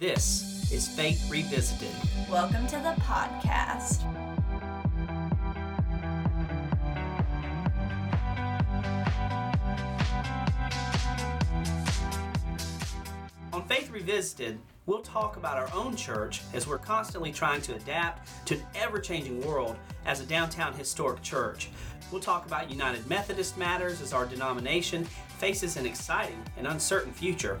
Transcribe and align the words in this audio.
This 0.00 0.72
is 0.72 0.88
Faith 0.88 1.30
Revisited. 1.30 1.94
Welcome 2.28 2.66
to 2.66 2.76
the 2.78 3.00
podcast. 3.02 4.02
On 13.52 13.64
Faith 13.68 13.88
Revisited, 13.92 14.58
we'll 14.86 15.00
talk 15.00 15.36
about 15.36 15.58
our 15.58 15.72
own 15.72 15.94
church 15.94 16.42
as 16.52 16.66
we're 16.66 16.78
constantly 16.78 17.30
trying 17.30 17.60
to 17.62 17.76
adapt 17.76 18.28
to 18.46 18.56
an 18.56 18.62
ever 18.74 18.98
changing 18.98 19.46
world 19.46 19.76
as 20.06 20.20
a 20.20 20.26
downtown 20.26 20.74
historic 20.74 21.22
church. 21.22 21.68
We'll 22.10 22.20
talk 22.20 22.46
about 22.46 22.68
United 22.68 23.08
Methodist 23.08 23.56
matters 23.56 24.00
as 24.00 24.12
our 24.12 24.26
denomination 24.26 25.04
faces 25.38 25.76
an 25.76 25.86
exciting 25.86 26.42
and 26.58 26.66
uncertain 26.66 27.12
future. 27.12 27.60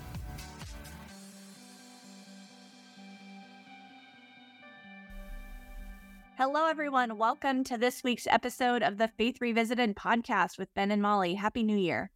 Hello, 6.43 6.65
everyone. 6.65 7.19
Welcome 7.19 7.63
to 7.65 7.77
this 7.77 8.03
week's 8.03 8.25
episode 8.25 8.81
of 8.81 8.97
the 8.97 9.09
Faith 9.09 9.39
Revisited 9.41 9.95
podcast 9.95 10.57
with 10.57 10.73
Ben 10.73 10.89
and 10.89 10.99
Molly. 10.99 11.35
Happy 11.35 11.61
New 11.61 11.77
Year. 11.77 12.09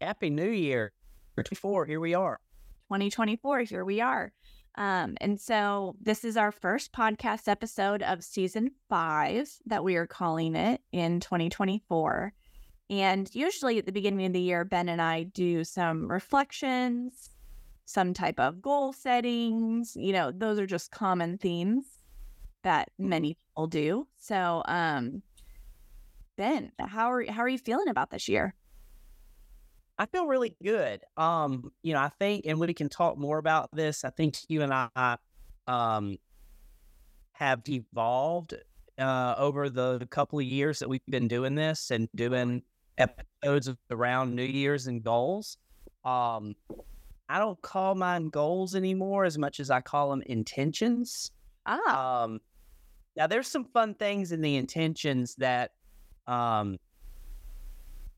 Happy 0.00 0.30
New 0.30 0.48
Year. 0.48 0.92
24, 1.34 1.86
here 1.86 1.98
we 1.98 2.14
are. 2.14 2.38
2024, 2.84 3.62
here 3.62 3.84
we 3.84 4.00
are. 4.00 4.30
Um, 4.76 5.16
and 5.20 5.40
so 5.40 5.96
this 6.00 6.22
is 6.22 6.36
our 6.36 6.52
first 6.52 6.92
podcast 6.92 7.48
episode 7.48 8.04
of 8.04 8.22
season 8.22 8.70
five 8.88 9.50
that 9.66 9.82
we 9.82 9.96
are 9.96 10.06
calling 10.06 10.54
it 10.54 10.80
in 10.92 11.18
2024. 11.18 12.32
And 12.88 13.28
usually 13.34 13.78
at 13.78 13.86
the 13.86 13.90
beginning 13.90 14.26
of 14.26 14.32
the 14.32 14.40
year, 14.40 14.64
Ben 14.64 14.88
and 14.88 15.02
I 15.02 15.24
do 15.24 15.64
some 15.64 16.08
reflections, 16.08 17.30
some 17.84 18.14
type 18.14 18.38
of 18.38 18.62
goal 18.62 18.92
settings. 18.92 19.96
You 19.96 20.12
know, 20.12 20.30
those 20.30 20.60
are 20.60 20.68
just 20.68 20.92
common 20.92 21.36
themes 21.36 21.97
that 22.68 22.90
many 22.98 23.34
people 23.34 23.66
do. 23.66 24.06
So, 24.18 24.62
um, 24.66 25.22
Ben, 26.36 26.70
how 26.78 27.10
are 27.10 27.24
how 27.24 27.40
are 27.40 27.48
you 27.48 27.56
feeling 27.56 27.88
about 27.88 28.10
this 28.10 28.28
year? 28.28 28.54
I 29.98 30.04
feel 30.04 30.26
really 30.26 30.54
good. 30.62 31.00
Um, 31.16 31.72
you 31.82 31.94
know, 31.94 32.00
I 32.00 32.10
think, 32.20 32.44
and 32.46 32.60
we 32.60 32.74
can 32.74 32.90
talk 32.90 33.16
more 33.16 33.38
about 33.38 33.70
this. 33.72 34.04
I 34.04 34.10
think 34.10 34.36
you 34.48 34.60
and 34.62 34.72
I, 34.72 35.16
um, 35.66 36.18
have 37.32 37.62
evolved 37.68 38.54
uh, 38.98 39.34
over 39.38 39.70
the 39.70 40.06
couple 40.10 40.38
of 40.38 40.44
years 40.44 40.78
that 40.80 40.88
we've 40.90 41.00
been 41.08 41.26
doing 41.26 41.54
this 41.54 41.90
and 41.90 42.06
doing 42.14 42.62
episodes 42.98 43.70
around 43.90 44.36
New 44.36 44.44
Year's 44.44 44.88
and 44.88 45.02
goals. 45.02 45.56
Um, 46.04 46.54
I 47.30 47.38
don't 47.38 47.60
call 47.62 47.94
mine 47.94 48.28
goals 48.28 48.74
anymore 48.74 49.24
as 49.24 49.38
much 49.38 49.58
as 49.58 49.70
I 49.70 49.80
call 49.80 50.10
them 50.10 50.22
intentions. 50.26 51.32
Ah, 51.66 52.24
Um, 52.24 52.40
now 53.16 53.26
there's 53.26 53.48
some 53.48 53.64
fun 53.64 53.94
things 53.94 54.32
in 54.32 54.40
the 54.40 54.56
intentions 54.56 55.34
that, 55.36 55.72
um, 56.26 56.78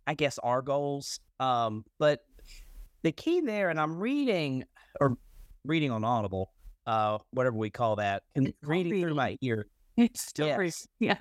I 0.06 0.14
guess 0.14 0.38
are 0.38 0.62
goals. 0.62 1.20
Um, 1.38 1.84
but 1.98 2.20
the 3.02 3.12
key 3.12 3.40
there, 3.40 3.70
and 3.70 3.80
I'm 3.80 3.98
reading 3.98 4.64
or 5.00 5.16
reading 5.64 5.90
on 5.90 6.04
Audible, 6.04 6.52
uh, 6.86 7.18
whatever 7.30 7.56
we 7.56 7.70
call 7.70 7.96
that, 7.96 8.22
and 8.34 8.48
It's 8.48 8.56
reading 8.62 9.00
through 9.00 9.14
my 9.14 9.36
ear. 9.40 9.66
it's 9.96 10.20
still. 10.22 10.46
Yes. 10.48 10.86
Yeah. 10.98 11.18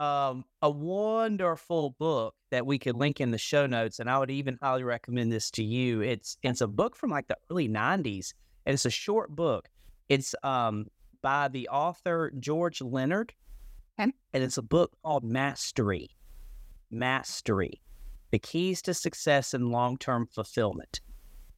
Um, 0.00 0.44
a 0.60 0.68
wonderful 0.70 1.90
book 1.98 2.34
that 2.50 2.66
we 2.66 2.78
could 2.78 2.96
link 2.96 3.20
in 3.20 3.30
the 3.30 3.38
show 3.38 3.66
notes, 3.66 4.00
and 4.00 4.10
I 4.10 4.18
would 4.18 4.30
even 4.30 4.58
highly 4.60 4.82
recommend 4.82 5.32
this 5.32 5.50
to 5.52 5.62
you. 5.64 6.00
It's 6.02 6.36
it's 6.42 6.60
a 6.60 6.66
book 6.66 6.96
from 6.96 7.10
like 7.10 7.28
the 7.28 7.36
early 7.50 7.68
'90s, 7.68 8.34
and 8.66 8.74
it's 8.74 8.84
a 8.84 8.90
short 8.90 9.34
book. 9.34 9.68
It's 10.08 10.34
um 10.42 10.86
by 11.24 11.48
the 11.48 11.66
author 11.70 12.30
George 12.38 12.82
Leonard, 12.82 13.32
Okay. 13.98 14.12
and 14.34 14.44
it's 14.44 14.58
a 14.58 14.62
book 14.62 14.92
called 15.02 15.24
Mastery. 15.24 16.10
Mastery, 16.90 17.80
the 18.30 18.38
keys 18.38 18.82
to 18.82 18.92
success 18.92 19.54
and 19.54 19.70
long-term 19.70 20.26
fulfillment. 20.26 21.00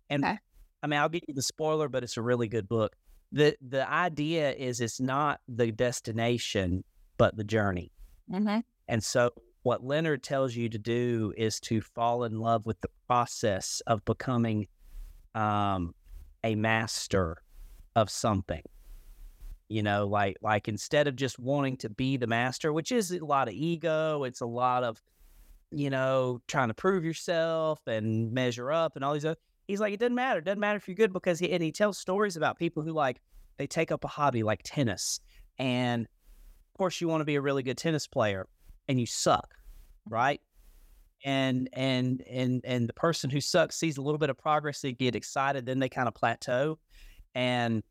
And 0.09 0.25
Okay. 0.25 0.39
I 0.85 0.87
mean, 0.87 1.01
I'll 1.01 1.09
give 1.09 1.23
you 1.27 1.35
the 1.35 1.43
spoiler, 1.43 1.89
but 1.89 2.05
it's 2.05 2.17
a 2.17 2.23
really 2.23 2.47
good 2.49 2.69
book. 2.69 2.95
the 3.33 3.57
The 3.61 3.91
idea 3.91 4.53
is 4.53 4.81
it's 4.81 5.01
not 5.01 5.41
the 5.49 5.73
destination, 5.73 6.85
but 7.19 7.37
the 7.37 7.43
journey. 7.43 7.91
Mm-hmm. 8.31 8.61
And 8.87 9.03
so, 9.03 9.31
what 9.65 9.83
Leonard 9.83 10.23
tells 10.23 10.55
you 10.55 10.69
to 10.69 10.79
do 10.79 11.35
is 11.37 11.59
to 11.63 11.81
fall 11.81 12.23
in 12.23 12.39
love 12.39 12.67
with 12.67 12.81
the 12.83 12.89
process 13.09 13.83
of 13.89 14.05
becoming 14.05 14.69
um, 15.35 15.93
a 16.45 16.55
master 16.55 17.43
of 17.97 18.09
something. 18.11 18.63
You 19.69 19.83
know, 19.83 20.07
like 20.07 20.37
like 20.43 20.69
instead 20.69 21.09
of 21.09 21.17
just 21.17 21.39
wanting 21.39 21.77
to 21.79 21.89
be 21.89 22.17
the 22.17 22.27
master, 22.27 22.73
which 22.73 22.93
is 22.93 23.11
a 23.11 23.25
lot 23.25 23.49
of 23.49 23.55
ego, 23.55 24.25
it's 24.25 24.41
a 24.41 24.47
lot 24.47 24.85
of 24.85 25.03
you 25.73 25.91
know 25.91 26.41
trying 26.47 26.69
to 26.69 26.75
prove 26.75 27.05
yourself 27.05 27.81
and 27.87 28.33
measure 28.33 28.71
up 28.71 28.97
and 28.97 29.05
all 29.05 29.13
these 29.13 29.25
other. 29.25 29.39
He's 29.67 29.81
like, 29.81 29.93
it 29.93 29.99
doesn't 29.99 30.15
matter. 30.15 30.39
It 30.39 30.45
doesn't 30.45 30.61
matter 30.61 30.77
if 30.77 30.87
you're 30.87 30.95
good 30.95 31.13
because 31.13 31.41
he 31.41 31.51
and 31.51 31.63
he 31.63 31.73
tells 31.73 31.99
stories 31.99 32.37
about 32.37 32.59
people 32.59 32.83
who 32.85 32.93
like 32.93 33.21
they 33.59 33.67
take 33.67 33.91
up 33.91 34.05
a 34.05 34.09
hobby 34.09 34.43
like 34.43 34.61
tennis 34.65 35.21
and 35.59 36.05
of 36.05 36.79
course 36.79 37.01
you 37.01 37.09
want 37.09 37.21
to 37.21 37.25
be 37.25 37.37
a 37.37 37.41
really 37.41 37.63
good 37.63 37.79
tennis 37.79 38.07
player 38.07 38.47
and 38.89 39.01
you 39.01 39.07
suck 39.07 39.55
right 40.09 40.41
and 41.25 41.69
and 41.73 42.23
and 42.29 42.61
and 42.65 42.89
the 42.89 42.93
person 42.93 43.31
who 43.31 43.41
sucks 43.41 43.77
sees 43.77 43.97
a 43.97 44.03
little 44.03 44.19
bit 44.19 44.31
of 44.31 44.37
progress 44.37 44.81
they 44.81 44.93
get 44.93 45.15
excited 45.15 45.65
then 45.67 45.79
they 45.79 45.89
kind 45.89 46.09
of 46.09 46.15
plateau 46.15 46.79
and 47.35 47.83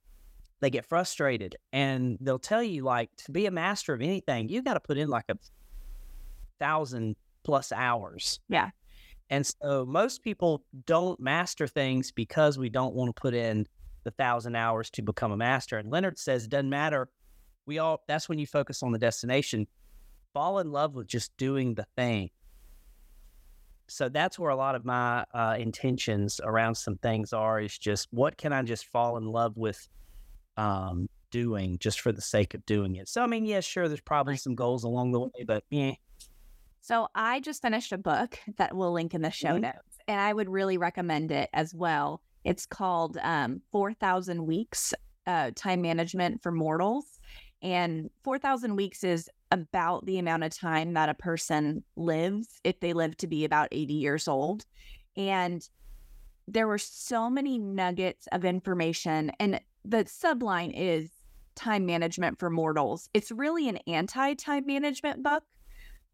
they 0.62 0.70
get 0.70 0.86
frustrated 0.86 1.56
and 1.74 2.18
they'll 2.22 2.40
tell 2.40 2.64
you 2.64 2.84
like 2.84 3.10
to 3.18 3.32
be 3.32 3.46
a 3.46 3.52
master 3.52 3.94
of 3.94 4.02
anything 4.02 4.50
you 4.50 4.62
got 4.62 4.76
to 4.76 4.80
put 4.80 4.98
in 4.98 5.10
like 5.10 5.26
a 5.30 5.38
thousand 6.60 7.16
plus 7.44 7.72
hours. 7.72 8.40
Yeah. 8.50 8.70
and 9.30 9.46
so 9.46 9.86
most 9.86 10.24
people 10.24 10.64
don't 10.86 11.20
master 11.20 11.68
things 11.68 12.12
because 12.12 12.58
we 12.58 12.70
don't 12.70 12.96
want 12.96 13.16
to 13.16 13.20
put 13.20 13.34
in 13.34 13.68
the 14.04 14.12
thousand 14.12 14.56
hours 14.56 14.90
to 14.92 15.02
become 15.02 15.32
a 15.32 15.38
master 15.38 15.78
and 15.78 15.92
leonard 15.92 16.18
says 16.18 16.48
doesn't 16.48 16.70
matter. 16.70 17.10
We 17.66 17.80
all 17.80 18.04
that's 18.08 18.30
when 18.30 18.40
you 18.40 18.48
focus 18.48 18.84
on 18.84 18.92
the 18.92 19.00
destination. 19.00 19.68
Fall 20.34 20.60
in 20.60 20.72
love 20.72 20.96
with 20.96 21.08
just 21.08 21.36
doing 21.38 21.76
the 21.76 21.86
thing. 21.96 22.30
So 23.88 24.10
that's 24.10 24.38
where 24.40 24.50
a 24.50 24.56
lot 24.56 24.76
of 24.76 24.84
my 24.84 25.26
uh, 25.34 25.56
intentions 25.60 26.42
around 26.44 26.76
some 26.76 26.98
things 26.98 27.34
are 27.34 27.62
is 27.62 27.78
just 27.78 28.08
what 28.12 28.36
can 28.38 28.52
i 28.52 28.62
just 28.64 28.86
fall 28.88 29.18
in 29.18 29.26
love 29.26 29.56
with 29.58 29.88
um, 30.58 31.08
doing 31.32 31.78
just 31.80 32.00
for 32.02 32.12
the 32.12 32.22
sake 32.22 32.54
of 32.54 32.66
doing 32.66 32.96
it 32.96 33.10
so 33.10 33.22
i 33.22 33.28
mean 33.28 33.46
yeah 33.46 33.60
sure 33.60 33.88
there's 33.88 34.00
probably 34.02 34.38
some 34.38 34.56
goals 34.56 34.84
along 34.84 35.12
the 35.12 35.20
way 35.20 35.44
but 35.46 35.64
yeah 35.70 35.92
So 36.82 37.08
I 37.16 37.40
just 37.40 37.62
finished 37.62 37.92
a 37.92 37.98
book 37.98 38.38
that 38.58 38.76
we'll 38.76 38.94
link 38.94 39.14
in 39.14 39.22
the 39.22 39.32
show 39.32 39.56
Mhm. 39.58 39.62
notes, 39.62 39.98
and 40.08 40.20
I 40.22 40.32
would 40.34 40.50
really 40.50 40.78
recommend 40.78 41.32
it 41.32 41.50
as 41.52 41.74
well. 41.74 42.22
It's 42.44 42.66
called 42.68 43.18
um, 43.24 43.62
4,000 43.72 44.46
Weeks 44.46 44.94
uh, 45.26 45.50
Time 45.56 45.82
Management 45.82 46.44
for 46.44 46.52
Mortals. 46.52 47.20
And 47.64 48.12
4,000 48.24 48.76
weeks 48.76 49.04
is 49.04 49.28
about 49.50 50.06
the 50.06 50.20
amount 50.20 50.44
of 50.44 50.52
time 50.56 50.94
that 50.94 51.10
a 51.10 51.16
person 51.16 51.84
lives 51.96 52.60
if 52.64 52.80
they 52.82 52.94
live 52.94 53.18
to 53.18 53.28
be 53.28 53.46
about 53.46 53.70
80 53.72 53.94
years 53.96 54.28
old. 54.28 54.66
And 55.18 55.68
there 56.48 56.68
were 56.68 56.78
so 56.78 57.32
many 57.32 57.58
nuggets 57.58 58.28
of 58.32 58.46
information. 58.46 59.32
And 59.40 59.60
the 59.88 60.06
subline 60.06 60.72
is 60.76 61.10
time 61.56 61.86
management 61.86 62.40
for 62.40 62.50
mortals. 62.50 63.10
It's 63.14 63.32
really 63.32 63.70
an 63.70 63.78
anti 63.88 64.34
time 64.34 64.66
management 64.66 65.24
book 65.24 65.44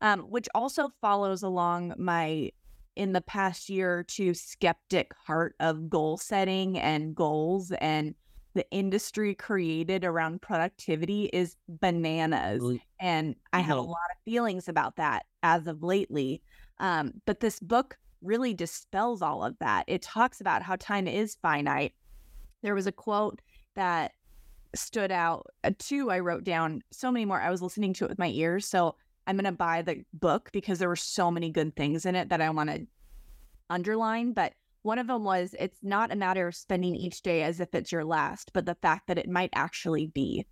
um, 0.02 0.22
which 0.22 0.48
also 0.54 0.92
follows 1.00 1.44
along 1.44 1.94
my 1.98 2.52
in 2.96 3.14
the 3.14 3.22
past 3.22 3.70
year 3.70 4.00
or 4.00 4.04
two 4.04 4.34
skeptic 4.34 5.14
heart 5.26 5.56
of 5.60 5.90
goal 5.90 6.18
setting 6.18 6.78
and 6.78 7.16
goals 7.16 7.72
and 7.80 8.14
the 8.54 8.70
industry 8.72 9.34
created 9.34 10.04
around 10.04 10.42
productivity 10.42 11.30
is 11.32 11.56
bananas 11.70 12.62
and 13.00 13.34
i 13.54 13.62
have 13.62 13.78
a 13.78 13.82
lot 13.82 14.12
of 14.12 14.18
feelings 14.26 14.68
about 14.68 14.98
that 14.98 15.24
as 15.44 15.68
of 15.68 15.84
lately. 15.84 16.42
Um, 16.80 17.14
but 17.26 17.40
this 17.40 17.60
book 17.60 17.98
really 18.22 18.54
dispels 18.54 19.22
all 19.22 19.44
of 19.44 19.58
that. 19.60 19.86
It 19.88 20.02
talks 20.02 20.42
about 20.42 20.62
how 20.62 20.76
time 20.76 21.08
is 21.08 21.38
finite. 21.42 21.94
There 22.62 22.76
was 22.76 22.88
a 22.88 22.92
quote 22.92 23.42
that 23.76 24.14
stood 24.74 25.12
out 25.12 25.46
uh, 25.64 25.72
two 25.80 26.10
i 26.10 26.20
wrote 26.20 26.46
down 26.46 26.82
so 26.92 27.12
many 27.12 27.26
more 27.26 27.42
i 27.42 27.50
was 27.50 27.62
listening 27.62 27.94
to 27.94 28.06
it 28.06 28.10
with 28.10 28.20
my 28.20 28.30
ears 28.30 28.66
so 28.66 28.96
I'm 29.28 29.36
going 29.36 29.46
to 29.46 29.52
buy 29.52 29.82
the 29.82 30.04
book 30.14 30.50
because 30.52 30.80
there 30.80 30.90
were 30.90 30.96
so 30.96 31.32
many 31.32 31.52
good 31.52 31.76
things 31.76 32.06
in 32.06 32.16
it 32.16 32.30
that 32.30 32.42
I 32.42 32.50
want 32.50 32.70
to 32.70 32.86
underline. 33.70 34.34
But 34.34 34.54
one 34.82 35.00
of 35.00 35.08
them 35.08 35.24
was 35.24 35.56
it's 35.60 35.78
not 35.84 36.12
a 36.12 36.16
matter 36.16 36.48
of 36.48 36.56
spending 36.56 36.96
each 36.96 37.22
day 37.22 37.44
as 37.44 37.60
if 37.60 37.74
it's 37.74 37.92
your 37.92 38.04
last, 38.04 38.52
but 38.54 38.66
the 38.66 38.76
fact 38.76 39.08
that 39.08 39.18
it 39.18 39.30
might 39.30 39.52
actually 39.54 40.08
be. 40.08 40.46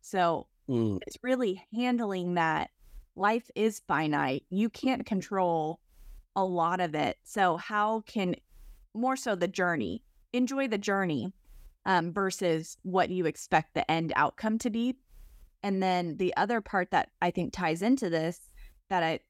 So 0.00 0.46
Mm. 0.68 1.00
it's 1.04 1.18
really 1.22 1.64
handling 1.74 2.34
that 2.34 2.70
life 3.16 3.50
is 3.56 3.82
finite. 3.88 4.44
You 4.50 4.70
can't 4.70 5.04
control 5.04 5.80
a 6.36 6.44
lot 6.44 6.80
of 6.80 6.94
it. 6.94 7.16
So, 7.24 7.56
how 7.56 8.02
can 8.02 8.36
more 8.94 9.16
so 9.16 9.34
the 9.34 9.48
journey, 9.48 10.04
enjoy 10.32 10.68
the 10.68 10.78
journey 10.78 11.32
um, 11.86 12.12
versus 12.12 12.76
what 12.82 13.10
you 13.10 13.26
expect 13.26 13.74
the 13.74 13.88
end 13.90 14.12
outcome 14.16 14.58
to 14.58 14.70
be. 14.70 14.96
And 15.62 15.82
then 15.82 16.16
the 16.16 16.34
other 16.36 16.60
part 16.60 16.90
that 16.90 17.10
I 17.20 17.30
think 17.30 17.52
ties 17.52 17.82
into 17.82 18.10
this 18.10 18.40
that 18.88 19.02
I've 19.02 19.20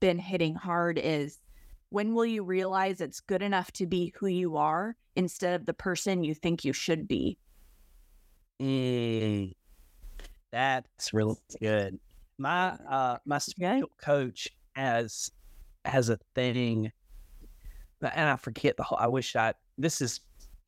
been 0.00 0.18
hitting 0.18 0.54
hard 0.54 0.98
is 0.98 1.38
when 1.90 2.14
will 2.14 2.26
you 2.26 2.42
realize 2.42 3.00
it's 3.00 3.20
good 3.20 3.42
enough 3.42 3.70
to 3.72 3.86
be 3.86 4.12
who 4.16 4.26
you 4.26 4.56
are 4.56 4.96
instead 5.16 5.54
of 5.54 5.66
the 5.66 5.74
person 5.74 6.24
you 6.24 6.34
think 6.34 6.64
you 6.64 6.72
should 6.72 7.06
be? 7.06 7.36
Mm. 8.60 9.52
That's 10.50 11.12
really 11.12 11.36
good. 11.60 11.98
My 12.38 12.70
uh 12.88 13.18
my 13.24 13.38
spiritual 13.38 13.90
coach 14.02 14.48
has 14.74 15.30
has 15.84 16.08
a 16.08 16.18
thing 16.34 16.90
and 18.00 18.28
I 18.28 18.36
forget 18.36 18.76
the 18.76 18.82
whole 18.82 18.98
I 18.98 19.08
wish 19.08 19.36
I 19.36 19.54
this 19.78 20.00
is 20.00 20.20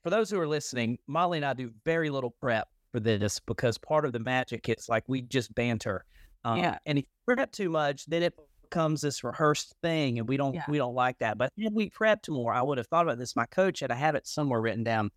for 0.05 0.11
those 0.11 0.31
who 0.31 0.39
are 0.39 0.47
listening, 0.47 0.99
Molly 1.09 1.39
and 1.39 1.45
I 1.45 1.55
do 1.55 1.73
very 1.85 2.11
little 2.11 2.31
prep 2.31 2.69
for 2.93 3.01
this 3.01 3.41
because 3.41 3.79
part 3.79 4.05
of 4.05 4.13
the 4.13 4.21
magic 4.21 4.69
is 4.69 4.89
like 4.89 5.03
we 5.09 5.23
just 5.23 5.53
banter. 5.55 6.05
Um, 6.45 6.59
Yeah. 6.59 6.79
and 6.87 6.99
if 6.99 7.05
you 7.07 7.35
prep 7.35 7.51
too 7.51 7.71
much, 7.71 8.05
then 8.07 8.23
it 8.23 8.35
becomes 8.63 9.01
this 9.01 9.25
rehearsed 9.25 9.75
thing 9.83 10.19
and 10.19 10.29
we 10.29 10.37
don't 10.37 10.55
Yeah. 10.55 10.65
we 10.69 10.77
don't 10.79 10.95
like 10.95 11.19
that. 11.21 11.39
But 11.39 11.53
if 11.57 11.73
we 11.73 11.89
prepped 11.91 12.29
more, 12.29 12.53
I 12.53 12.61
would 12.63 12.77
have 12.79 12.87
thought 12.87 13.07
about 13.07 13.19
this. 13.19 13.35
My 13.35 13.47
coach, 13.47 13.81
and 13.83 13.91
I 13.91 13.97
have 13.97 14.15
it 14.15 14.27
somewhere 14.27 14.61
written 14.61 14.85
down, 14.85 15.11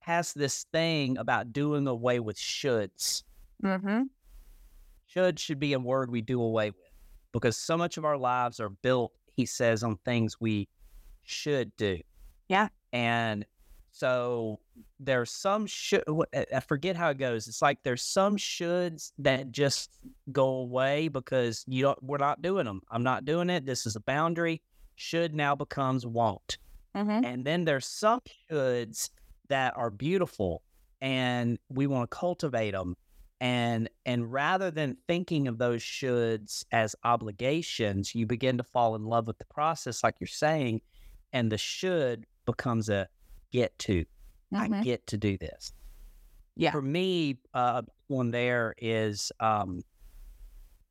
has 0.00 0.32
this 0.32 0.64
thing 0.72 1.18
about 1.18 1.52
doing 1.52 1.86
away 1.86 2.20
with 2.20 2.36
shoulds 2.36 3.22
Mm-hmm. 3.62 4.02
should 5.06 5.38
should 5.38 5.60
be 5.60 5.74
a 5.74 5.78
word 5.78 6.10
we 6.10 6.20
do 6.22 6.40
away 6.42 6.70
with 6.70 6.90
because 7.32 7.56
so 7.56 7.76
much 7.76 7.96
of 7.98 8.04
our 8.04 8.16
lives 8.18 8.60
are 8.60 8.68
built 8.70 9.12
he 9.36 9.46
says 9.46 9.82
on 9.82 9.96
things 10.04 10.40
we 10.40 10.68
should 11.22 11.74
do 11.76 11.98
Yeah. 12.48 12.68
and 12.92 13.46
so 13.96 14.58
there's 14.98 15.30
some 15.30 15.66
should 15.66 16.02
i 16.34 16.60
forget 16.60 16.96
how 16.96 17.08
it 17.10 17.16
goes 17.16 17.46
it's 17.46 17.62
like 17.62 17.78
there's 17.84 18.02
some 18.02 18.36
shoulds 18.36 19.12
that 19.18 19.52
just 19.52 19.98
go 20.32 20.46
away 20.46 21.06
because 21.08 21.64
you 21.68 21.82
don't 21.82 22.02
we're 22.02 22.18
not 22.18 22.42
doing 22.42 22.64
them 22.64 22.82
i'm 22.90 23.04
not 23.04 23.24
doing 23.24 23.48
it 23.48 23.64
this 23.64 23.86
is 23.86 23.94
a 23.96 24.00
boundary 24.00 24.60
should 24.96 25.34
now 25.34 25.54
becomes 25.54 26.06
won't 26.06 26.58
Mm-hmm. 26.96 27.24
and 27.24 27.44
then 27.44 27.64
there's 27.64 27.86
some 27.86 28.20
shoulds 28.50 29.10
that 29.48 29.76
are 29.76 29.90
beautiful 29.90 30.62
and 31.00 31.58
we 31.68 31.86
want 31.86 32.10
to 32.10 32.16
cultivate 32.16 32.70
them. 32.70 32.96
And 33.40 33.90
and 34.06 34.32
rather 34.32 34.70
than 34.70 34.96
thinking 35.06 35.48
of 35.48 35.58
those 35.58 35.82
shoulds 35.82 36.64
as 36.72 36.96
obligations, 37.04 38.14
you 38.14 38.26
begin 38.26 38.56
to 38.56 38.62
fall 38.62 38.94
in 38.94 39.04
love 39.04 39.26
with 39.26 39.38
the 39.38 39.44
process, 39.44 40.02
like 40.02 40.14
you're 40.18 40.28
saying, 40.28 40.80
and 41.32 41.52
the 41.52 41.58
should 41.58 42.24
becomes 42.46 42.88
a 42.88 43.08
get 43.54 43.78
to. 43.80 44.04
I 44.54 44.68
get 44.68 45.06
to 45.08 45.18
do 45.18 45.38
this. 45.38 45.72
Mm-hmm. 46.58 46.64
Yeah. 46.64 46.70
For 46.72 46.82
me, 46.82 47.40
uh, 47.54 47.82
one 48.08 48.30
there 48.30 48.74
is 48.78 49.32
um, 49.40 49.82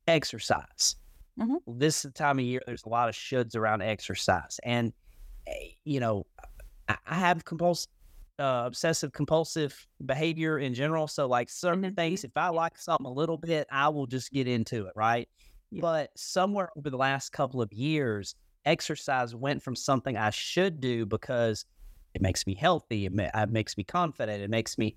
exercise. 0.06 0.96
Mhm. 1.38 1.58
This 1.66 1.98
is 1.98 2.02
the 2.04 2.10
time 2.12 2.38
of 2.38 2.44
year. 2.44 2.62
There's 2.66 2.84
a 2.84 2.90
lot 2.90 3.08
of 3.08 3.14
shoulds 3.16 3.56
around 3.56 3.82
exercise, 3.82 4.60
and 4.64 4.92
eh, 5.48 5.70
you 5.84 6.00
know, 6.00 6.26
I, 6.88 6.98
have 7.06 7.44
compulsive, 7.44 7.88
uh, 8.38 8.64
obsessive 8.66 9.12
compulsive 9.12 9.86
behavior 10.06 10.58
in 10.58 10.74
general. 10.74 11.08
So, 11.08 11.26
like 11.28 11.50
certain 11.50 11.84
Mhm. 11.84 11.96
things, 11.96 12.24
if 12.24 12.32
I 12.36 12.48
like 12.50 12.78
something 12.78 13.06
a 13.06 13.12
little 13.12 13.38
bit, 13.38 13.66
I 13.70 13.88
will 13.90 14.06
just 14.06 14.32
get 14.32 14.48
into 14.48 14.86
it, 14.86 14.92
right? 14.96 15.28
Yeah. 15.70 15.82
But 15.82 16.10
somewhere 16.18 16.70
over 16.78 16.90
the 16.90 16.98
last 16.98 17.30
couple 17.32 17.62
of 17.62 17.72
years, 17.72 18.34
exercise 18.66 19.34
went 19.34 19.62
from 19.62 19.76
something 19.76 20.16
I 20.16 20.30
should 20.30 20.80
do 20.80 21.06
because 21.06 21.64
it 22.14 22.22
makes 22.22 22.46
me 22.46 22.54
healthy, 22.54 23.06
it, 23.06 23.12
ma- 23.12 23.30
it 23.34 23.50
makes 23.50 23.76
me 23.76 23.84
confident, 23.84 24.42
it 24.42 24.50
makes 24.50 24.78
me 24.78 24.96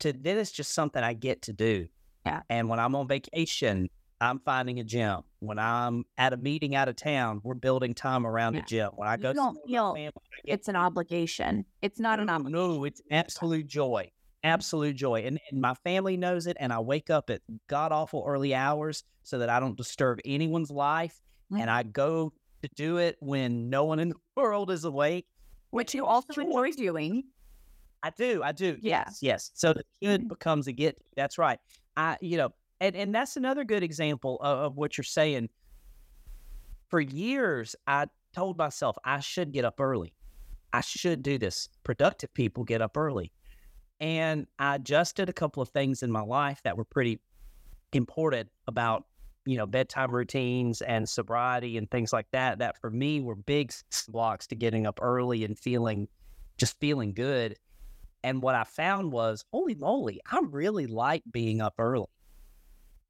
to 0.00 0.12
then 0.12 0.38
it's 0.38 0.52
just 0.52 0.74
something 0.74 1.02
I 1.02 1.14
get 1.14 1.42
to 1.42 1.52
do. 1.52 1.86
Yeah. 2.24 2.42
And 2.50 2.68
when 2.68 2.78
I'm 2.78 2.94
on 2.94 3.08
vacation, 3.08 3.88
I'm 4.20 4.38
finding 4.40 4.78
a 4.80 4.84
gym. 4.84 5.20
When 5.40 5.58
I'm 5.58 6.04
at 6.18 6.32
a 6.32 6.36
meeting 6.36 6.74
out 6.74 6.88
of 6.88 6.96
town, 6.96 7.40
we're 7.42 7.54
building 7.54 7.94
time 7.94 8.26
around 8.26 8.54
Yeah. 8.54 8.60
the 8.60 8.66
gym. 8.66 8.90
When 8.96 9.08
I 9.08 9.14
You 9.14 9.22
go, 9.22 9.32
don't 9.32 9.58
feel 9.66 9.94
family, 9.94 10.12
It's 10.44 10.68
an 10.68 10.76
obligation. 10.76 11.64
It's 11.82 11.98
not 11.98 12.20
an 12.20 12.28
obligation. 12.28 12.52
no, 12.52 12.84
it's 12.84 13.00
absolute 13.10 13.66
joy. 13.66 14.10
Absolute 14.44 14.94
joy. 14.96 15.22
And, 15.24 15.40
and 15.50 15.60
my 15.60 15.74
family 15.74 16.16
knows 16.16 16.46
it. 16.46 16.56
And 16.60 16.72
I 16.72 16.78
wake 16.80 17.10
up 17.10 17.30
at 17.30 17.40
god 17.68 17.90
awful 17.92 18.24
early 18.26 18.54
hours 18.54 19.02
so 19.22 19.38
that 19.38 19.48
I 19.48 19.58
don't 19.58 19.76
disturb 19.76 20.20
anyone's 20.24 20.70
life. 20.70 21.20
Mm. 21.52 21.60
And 21.62 21.70
I 21.70 21.82
go 21.82 22.32
to 22.62 22.68
do 22.76 22.98
it 22.98 23.16
when 23.20 23.68
no 23.70 23.84
one 23.84 23.98
in 24.00 24.10
the 24.10 24.16
world 24.36 24.70
is 24.70 24.84
awake. 24.84 25.26
Which 25.70 25.94
you 25.94 26.04
also 26.06 26.32
joy. 26.32 26.42
enjoy 26.42 26.72
doing. 26.72 27.24
I 28.02 28.10
do. 28.10 28.42
I 28.42 28.52
do. 28.52 28.76
Yeah. 28.80 29.04
Yes. 29.06 29.18
Yes. 29.22 29.50
So 29.54 29.72
the 29.72 29.82
should 30.00 30.22
Mhm. 30.22 30.28
becomes 30.28 30.66
a 30.68 30.72
get. 30.72 30.98
That's 31.16 31.36
right. 31.38 31.58
I, 31.96 32.16
you 32.20 32.36
know, 32.36 32.50
and, 32.80 32.94
and 32.94 33.14
that's 33.14 33.36
another 33.36 33.64
good 33.64 33.82
example 33.82 34.38
of, 34.40 34.58
of 34.58 34.76
what 34.76 34.96
you're 34.96 35.04
saying. 35.04 35.48
For 36.88 37.00
years, 37.00 37.74
I 37.86 38.06
told 38.32 38.56
myself 38.56 38.96
I 39.04 39.20
should 39.20 39.52
get 39.52 39.64
up 39.64 39.80
early. 39.80 40.14
I 40.72 40.80
should 40.80 41.22
do 41.22 41.38
this. 41.38 41.68
Productive 41.82 42.32
people 42.34 42.62
get 42.64 42.80
up 42.80 42.96
early. 42.96 43.32
And 44.00 44.46
I 44.60 44.76
adjusted 44.76 45.28
a 45.28 45.32
couple 45.32 45.60
of 45.62 45.70
things 45.70 46.02
in 46.04 46.10
my 46.12 46.20
life 46.20 46.60
that 46.62 46.76
were 46.76 46.84
pretty 46.84 47.20
important 47.92 48.48
about, 48.68 49.06
you 49.48 49.56
know, 49.56 49.66
bedtime 49.66 50.10
routines 50.14 50.82
and 50.82 51.08
sobriety 51.08 51.78
and 51.78 51.90
things 51.90 52.12
like 52.12 52.26
that, 52.32 52.58
that 52.58 52.78
for 52.80 52.90
me 52.90 53.20
were 53.20 53.34
big 53.34 53.72
blocks 54.08 54.46
to 54.48 54.54
getting 54.54 54.86
up 54.86 54.98
early 55.02 55.44
and 55.44 55.58
feeling 55.58 56.08
just 56.58 56.78
feeling 56.80 57.14
good. 57.14 57.56
And 58.24 58.42
what 58.42 58.54
I 58.56 58.64
found 58.64 59.12
was, 59.12 59.44
holy 59.52 59.74
moly, 59.76 60.20
I 60.30 60.40
really 60.44 60.86
like 60.86 61.22
being 61.32 61.60
up 61.62 61.74
early. 61.78 62.06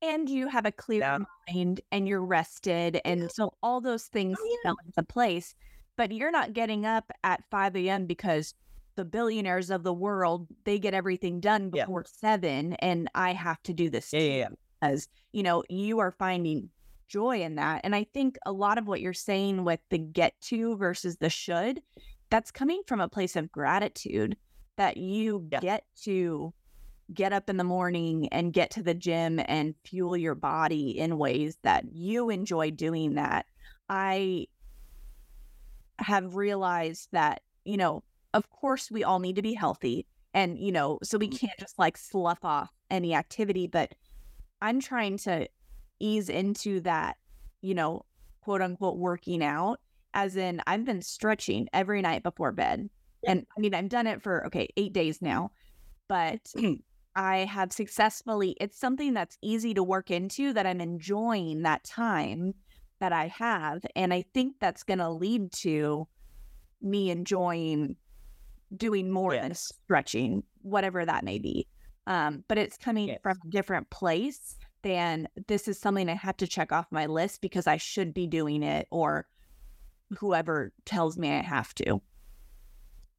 And 0.00 0.28
you 0.28 0.48
have 0.48 0.64
a 0.66 0.72
clear 0.72 1.00
Yeah. 1.00 1.18
mind 1.48 1.80
and 1.90 2.06
you're 2.08 2.24
rested. 2.24 3.00
And 3.04 3.30
so 3.32 3.52
all 3.62 3.80
those 3.80 4.06
things 4.06 4.38
Oh, 4.40 4.58
fell 4.62 4.76
into 4.84 5.02
place. 5.02 5.54
But 5.96 6.12
you're 6.12 6.30
not 6.30 6.52
getting 6.52 6.86
up 6.86 7.10
at 7.24 7.42
5 7.50 7.74
a.m. 7.76 8.06
because 8.06 8.54
the 8.96 9.04
billionaires 9.04 9.70
of 9.70 9.82
the 9.82 9.92
world, 9.94 10.46
they 10.64 10.78
get 10.78 10.94
everything 10.94 11.40
done 11.40 11.70
Yeah. 11.72 11.86
before 11.86 12.04
seven. 12.06 12.74
And 12.74 13.08
I 13.14 13.32
have 13.32 13.62
to 13.64 13.72
do 13.74 13.90
this 13.90 14.12
Yeah, 14.12 14.20
too. 14.20 14.24
yeah, 14.24 14.36
yeah. 14.36 14.48
Because 14.80 15.08
you 15.32 15.42
know 15.42 15.62
you 15.68 15.98
are 15.98 16.10
finding 16.10 16.68
joy 17.08 17.40
in 17.40 17.54
that 17.56 17.80
and 17.84 17.94
i 17.94 18.04
think 18.04 18.36
a 18.46 18.52
lot 18.52 18.78
of 18.78 18.86
what 18.86 19.00
you're 19.00 19.12
saying 19.12 19.64
with 19.64 19.80
the 19.90 19.98
get 19.98 20.38
to 20.40 20.76
versus 20.76 21.16
the 21.18 21.30
should 21.30 21.80
that's 22.30 22.50
coming 22.50 22.82
from 22.86 23.00
a 23.00 23.08
place 23.08 23.36
of 23.36 23.50
gratitude 23.50 24.36
that 24.76 24.96
you 24.96 25.48
Yeah. 25.50 25.60
get 25.60 25.84
to 26.02 26.52
get 27.14 27.32
up 27.32 27.48
in 27.48 27.56
the 27.56 27.64
morning 27.64 28.28
and 28.30 28.52
get 28.52 28.70
to 28.72 28.82
the 28.82 28.92
gym 28.92 29.40
and 29.46 29.74
fuel 29.84 30.16
your 30.16 30.34
body 30.34 30.98
in 30.98 31.16
ways 31.16 31.56
that 31.62 31.84
you 31.90 32.28
enjoy 32.28 32.70
doing 32.70 33.14
that 33.14 33.46
i 33.88 34.46
have 35.98 36.36
realized 36.36 37.08
that 37.12 37.42
you 37.64 37.76
know 37.76 38.02
of 38.34 38.48
course 38.50 38.90
we 38.90 39.02
all 39.02 39.18
need 39.18 39.36
to 39.36 39.42
be 39.42 39.54
healthy 39.54 40.06
and 40.34 40.58
you 40.58 40.70
know 40.70 40.98
so 41.02 41.16
we 41.16 41.28
mm. 41.28 41.38
can't 41.38 41.58
just 41.58 41.78
like 41.78 41.96
slough 41.96 42.44
off 42.44 42.70
any 42.90 43.14
activity 43.14 43.66
but 43.66 43.94
i'm 44.62 44.80
trying 44.80 45.16
to 45.16 45.48
ease 46.00 46.28
into 46.28 46.80
that 46.80 47.16
you 47.62 47.74
know 47.74 48.04
quote 48.40 48.62
unquote 48.62 48.96
working 48.96 49.42
out 49.42 49.80
as 50.14 50.36
in 50.36 50.60
i've 50.66 50.84
been 50.84 51.02
stretching 51.02 51.68
every 51.72 52.02
night 52.02 52.22
before 52.22 52.52
bed. 52.52 52.88
And 53.26 53.46
i 53.56 53.60
mean 53.60 53.74
i've 53.74 53.88
done 53.88 54.06
it 54.06 54.22
for 54.22 54.46
okay 54.46 54.68
eight 54.76 54.92
days 54.92 55.20
now 55.20 55.50
but 56.08 56.40
i 57.16 57.38
have 57.38 57.72
successfully 57.72 58.56
it's 58.60 58.78
something 58.78 59.12
that's 59.12 59.36
easy 59.42 59.74
to 59.74 59.82
work 59.82 60.10
into 60.10 60.52
that 60.52 60.66
i'm 60.66 60.80
enjoying 60.80 61.62
that 61.62 61.82
time 61.84 62.54
that 63.00 63.12
i 63.12 63.26
have 63.26 63.84
and 63.96 64.14
i 64.14 64.24
think 64.34 64.54
that's 64.60 64.84
going 64.84 64.98
to 64.98 65.10
lead 65.10 65.50
to 65.52 66.06
me 66.80 67.10
enjoying 67.10 67.96
doing 68.76 69.10
more 69.10 69.34
than 69.34 69.54
stretching, 69.54 70.42
whatever 70.62 71.04
that 71.04 71.24
may 71.24 71.38
be. 71.38 71.66
Um, 72.08 72.42
but 72.48 72.56
it's 72.58 72.76
coming 72.78 73.08
Yes. 73.08 73.20
from 73.22 73.38
a 73.44 73.48
different 73.50 73.90
place 73.90 74.56
than 74.82 75.28
this 75.46 75.68
is 75.68 75.78
something 75.78 76.08
I 76.08 76.14
have 76.14 76.38
to 76.38 76.46
check 76.46 76.72
off 76.72 76.86
my 76.90 77.04
list 77.06 77.42
because 77.42 77.66
I 77.66 77.76
should 77.76 78.14
be 78.14 78.26
doing 78.26 78.62
it 78.62 78.88
or 78.90 79.26
whoever 80.18 80.72
tells 80.86 81.18
me 81.18 81.30
I 81.30 81.42
have 81.42 81.74
to. 81.74 82.00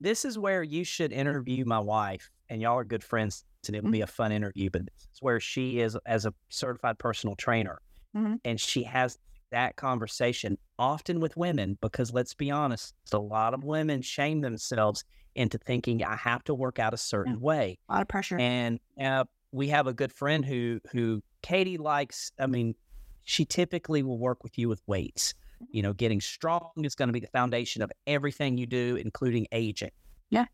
This 0.02 0.26
is 0.26 0.40
where 0.40 0.64
you 0.64 0.84
should 0.84 1.12
interview 1.12 1.66
my 1.66 1.78
wife, 1.80 2.32
and 2.50 2.62
y'all 2.62 2.78
are 2.80 2.84
good 2.84 3.04
friends, 3.04 3.44
and 3.68 3.76
it'll 3.76 3.90
Mhm. 3.90 3.92
be 3.92 4.02
a 4.02 4.08
fun 4.08 4.32
interview. 4.32 4.70
But 4.72 4.86
this 4.86 5.08
is 5.14 5.22
where 5.22 5.40
she 5.40 5.82
is 5.82 5.96
as 6.08 6.26
a 6.26 6.34
certified 6.50 6.98
personal 6.98 7.36
trainer, 7.36 7.80
Mhm. 8.16 8.40
and 8.44 8.60
she 8.60 8.84
has 8.84 9.20
that 9.52 9.76
conversation 9.76 10.58
often 10.78 11.20
with 11.20 11.36
women 11.38 11.78
because 11.82 12.14
let's 12.14 12.34
be 12.34 12.52
honest, 12.52 12.94
a 13.12 13.18
lot 13.18 13.54
of 13.54 13.64
women 13.64 14.02
shame 14.02 14.42
themselves 14.42 15.04
into 15.36 15.58
thinking 15.58 16.04
I 16.04 16.16
have 16.16 16.44
to 16.46 16.54
work 16.54 16.80
out 16.80 16.94
a 16.94 16.98
certain 16.98 17.40
way. 17.40 17.78
A 17.90 17.94
lot 17.94 18.02
of 18.02 18.08
pressure. 18.08 18.38
And 18.38 18.80
uh, 19.02 19.26
we 19.52 19.68
have 19.70 19.88
a 19.88 19.94
good 19.94 20.12
friend 20.12 20.44
who 20.44 20.80
who 20.92 21.22
Katie 21.42 21.78
likes. 21.78 22.32
I 22.40 22.48
mean, 22.48 22.76
she 23.24 23.46
typically 23.46 24.04
will 24.04 24.18
work 24.18 24.44
with 24.44 24.58
you 24.58 24.70
with 24.70 24.82
weights. 24.88 25.34
You 25.72 25.82
know, 25.82 25.94
getting 25.94 26.22
strong 26.22 26.72
is 26.78 26.96
going 26.96 27.10
to 27.10 27.14
be 27.14 27.20
the 27.20 27.28
foundation 27.28 27.82
of 27.82 27.92
everything 28.08 28.58
you 28.58 28.66
do, 28.66 28.96
including 28.96 29.46
aging. 29.52 29.92
Yeah. 30.30 30.46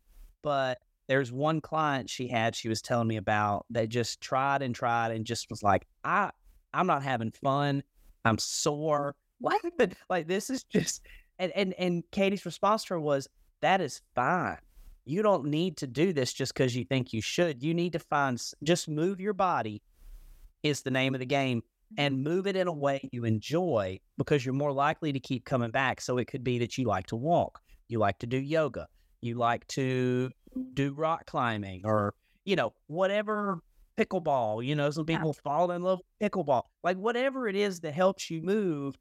But 0.42 0.78
there's 1.06 1.30
one 1.30 1.60
client 1.60 2.10
she 2.10 2.26
had. 2.26 2.56
She 2.56 2.68
was 2.68 2.82
telling 2.82 3.06
me 3.06 3.16
about 3.16 3.66
that 3.70 3.88
just 3.88 4.20
tried 4.20 4.62
and 4.62 4.74
tried 4.74 5.12
and 5.12 5.24
just 5.24 5.48
was 5.48 5.62
like, 5.62 5.86
I 6.04 6.30
I'm 6.74 6.86
not 6.86 7.02
having 7.02 7.30
fun. 7.30 7.82
I'm 8.26 8.38
sore. 8.38 9.14
What? 9.38 9.60
like 10.08 10.26
this 10.26 10.50
is 10.50 10.64
just 10.64 11.02
and 11.38 11.52
and 11.52 11.74
and 11.74 12.02
Katie's 12.10 12.46
response 12.46 12.84
to 12.84 12.94
her 12.94 13.00
was, 13.00 13.28
"That 13.60 13.80
is 13.80 14.00
fine. 14.14 14.58
You 15.04 15.22
don't 15.22 15.46
need 15.46 15.76
to 15.78 15.86
do 15.86 16.12
this 16.12 16.32
just 16.32 16.54
because 16.54 16.74
you 16.74 16.84
think 16.84 17.12
you 17.12 17.20
should. 17.20 17.62
You 17.62 17.74
need 17.74 17.92
to 17.92 17.98
find 17.98 18.42
just 18.62 18.88
move 18.88 19.20
your 19.20 19.34
body 19.34 19.82
is 20.62 20.82
the 20.82 20.90
name 20.90 21.14
of 21.14 21.20
the 21.20 21.26
game 21.26 21.62
and 21.96 22.22
move 22.22 22.46
it 22.46 22.56
in 22.56 22.66
a 22.66 22.72
way 22.72 23.08
you 23.12 23.24
enjoy 23.24 24.00
because 24.18 24.44
you're 24.44 24.54
more 24.54 24.72
likely 24.72 25.12
to 25.12 25.20
keep 25.20 25.44
coming 25.44 25.70
back. 25.70 26.00
So 26.00 26.18
it 26.18 26.26
could 26.26 26.42
be 26.42 26.58
that 26.58 26.76
you 26.76 26.84
like 26.86 27.06
to 27.06 27.16
walk, 27.16 27.60
you 27.88 27.98
like 27.98 28.18
to 28.18 28.26
do 28.26 28.38
yoga, 28.38 28.88
you 29.20 29.36
like 29.36 29.66
to 29.68 30.30
do 30.74 30.92
rock 30.92 31.26
climbing 31.26 31.82
or, 31.84 32.14
you 32.44 32.56
know, 32.56 32.72
whatever 32.88 33.60
pickleball, 33.96 34.64
you 34.64 34.74
know, 34.74 34.90
some 34.90 35.06
Yeah. 35.08 35.18
people 35.18 35.32
fall 35.32 35.70
in 35.70 35.82
love 35.82 36.00
with 36.00 36.30
pickleball. 36.30 36.62
Like 36.82 36.96
whatever 36.96 37.48
it 37.48 37.56
is 37.56 37.80
that 37.80 37.92
helps 37.92 38.30
you 38.30 38.42
move, 38.42 38.96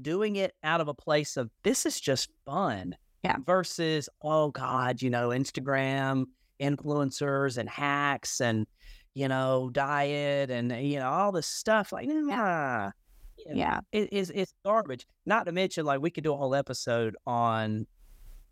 doing 0.00 0.36
it 0.36 0.54
out 0.62 0.80
of 0.80 0.88
a 0.88 0.94
place 0.94 1.36
of 1.36 1.50
this 1.62 1.86
is 1.86 2.00
just 2.00 2.30
fun. 2.44 2.96
Yeah. 3.22 3.36
Versus, 3.46 4.08
oh 4.22 4.50
God, 4.50 5.00
you 5.00 5.10
know, 5.10 5.28
Instagram 5.30 6.26
influencers 6.60 7.58
and 7.58 7.68
hacks 7.68 8.40
and 8.40 8.66
you 9.14 9.28
know, 9.28 9.70
diet 9.72 10.50
and 10.50 10.72
uh, 10.72 10.76
you 10.76 10.98
know, 10.98 11.08
all 11.08 11.32
this 11.32 11.46
stuff. 11.46 11.92
Like, 11.92 12.08
nah. 12.08 12.90
you 13.38 13.50
know, 13.50 13.54
yeah. 13.54 13.80
it 13.92 14.12
is 14.12 14.30
it's 14.34 14.52
garbage. 14.64 15.06
Not 15.24 15.46
to 15.46 15.52
mention, 15.52 15.84
like 15.84 16.00
we 16.00 16.10
could 16.10 16.24
do 16.24 16.32
a 16.34 16.36
whole 16.36 16.54
episode 16.54 17.16
on 17.26 17.86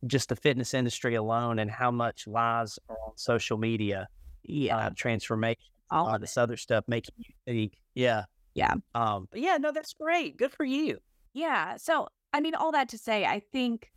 just 0.06 0.28
the 0.28 0.36
fitness 0.36 0.72
industry 0.72 1.16
alone 1.16 1.58
and 1.58 1.70
how 1.70 1.90
much 1.90 2.26
lies 2.26 2.78
are 2.88 2.96
on 3.06 3.16
social 3.16 3.58
media, 3.58 4.06
Yeah. 4.44 4.76
uh, 4.76 4.90
transformation, 4.96 5.62
All 5.90 6.08
all 6.08 6.14
of 6.14 6.20
this 6.20 6.36
other 6.36 6.56
stuff 6.56 6.84
making 6.88 7.14
you 7.18 7.34
think, 7.46 7.72
yeah, 7.94 8.24
Yeah. 8.54 8.74
um, 8.94 9.28
but 9.30 9.40
yeah, 9.40 9.56
no, 9.58 9.72
that's 9.72 9.94
great. 9.94 10.36
Good 10.36 10.52
for 10.52 10.64
you. 10.64 10.98
Yeah. 11.34 11.76
So, 11.76 12.08
I 12.32 12.40
mean, 12.40 12.54
all 12.54 12.72
that 12.72 12.88
to 12.90 12.98
say, 12.98 13.24
I 13.24 13.40
think 13.52 13.90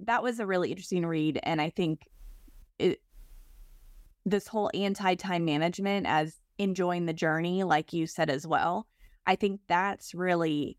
that 0.00 0.22
was 0.22 0.40
a 0.40 0.46
really 0.46 0.70
interesting 0.70 1.04
read. 1.06 1.38
And 1.42 1.60
I 1.60 1.70
think 1.70 2.06
it, 2.78 3.00
this 4.24 4.46
whole 4.46 4.70
anti 4.74 5.14
time 5.14 5.44
management 5.44 6.06
as 6.06 6.36
enjoying 6.58 7.06
the 7.06 7.12
journey, 7.12 7.64
like 7.64 7.92
you 7.92 8.06
said 8.06 8.30
as 8.30 8.46
well, 8.46 8.86
I 9.26 9.36
think 9.36 9.60
that's 9.68 10.14
really 10.14 10.76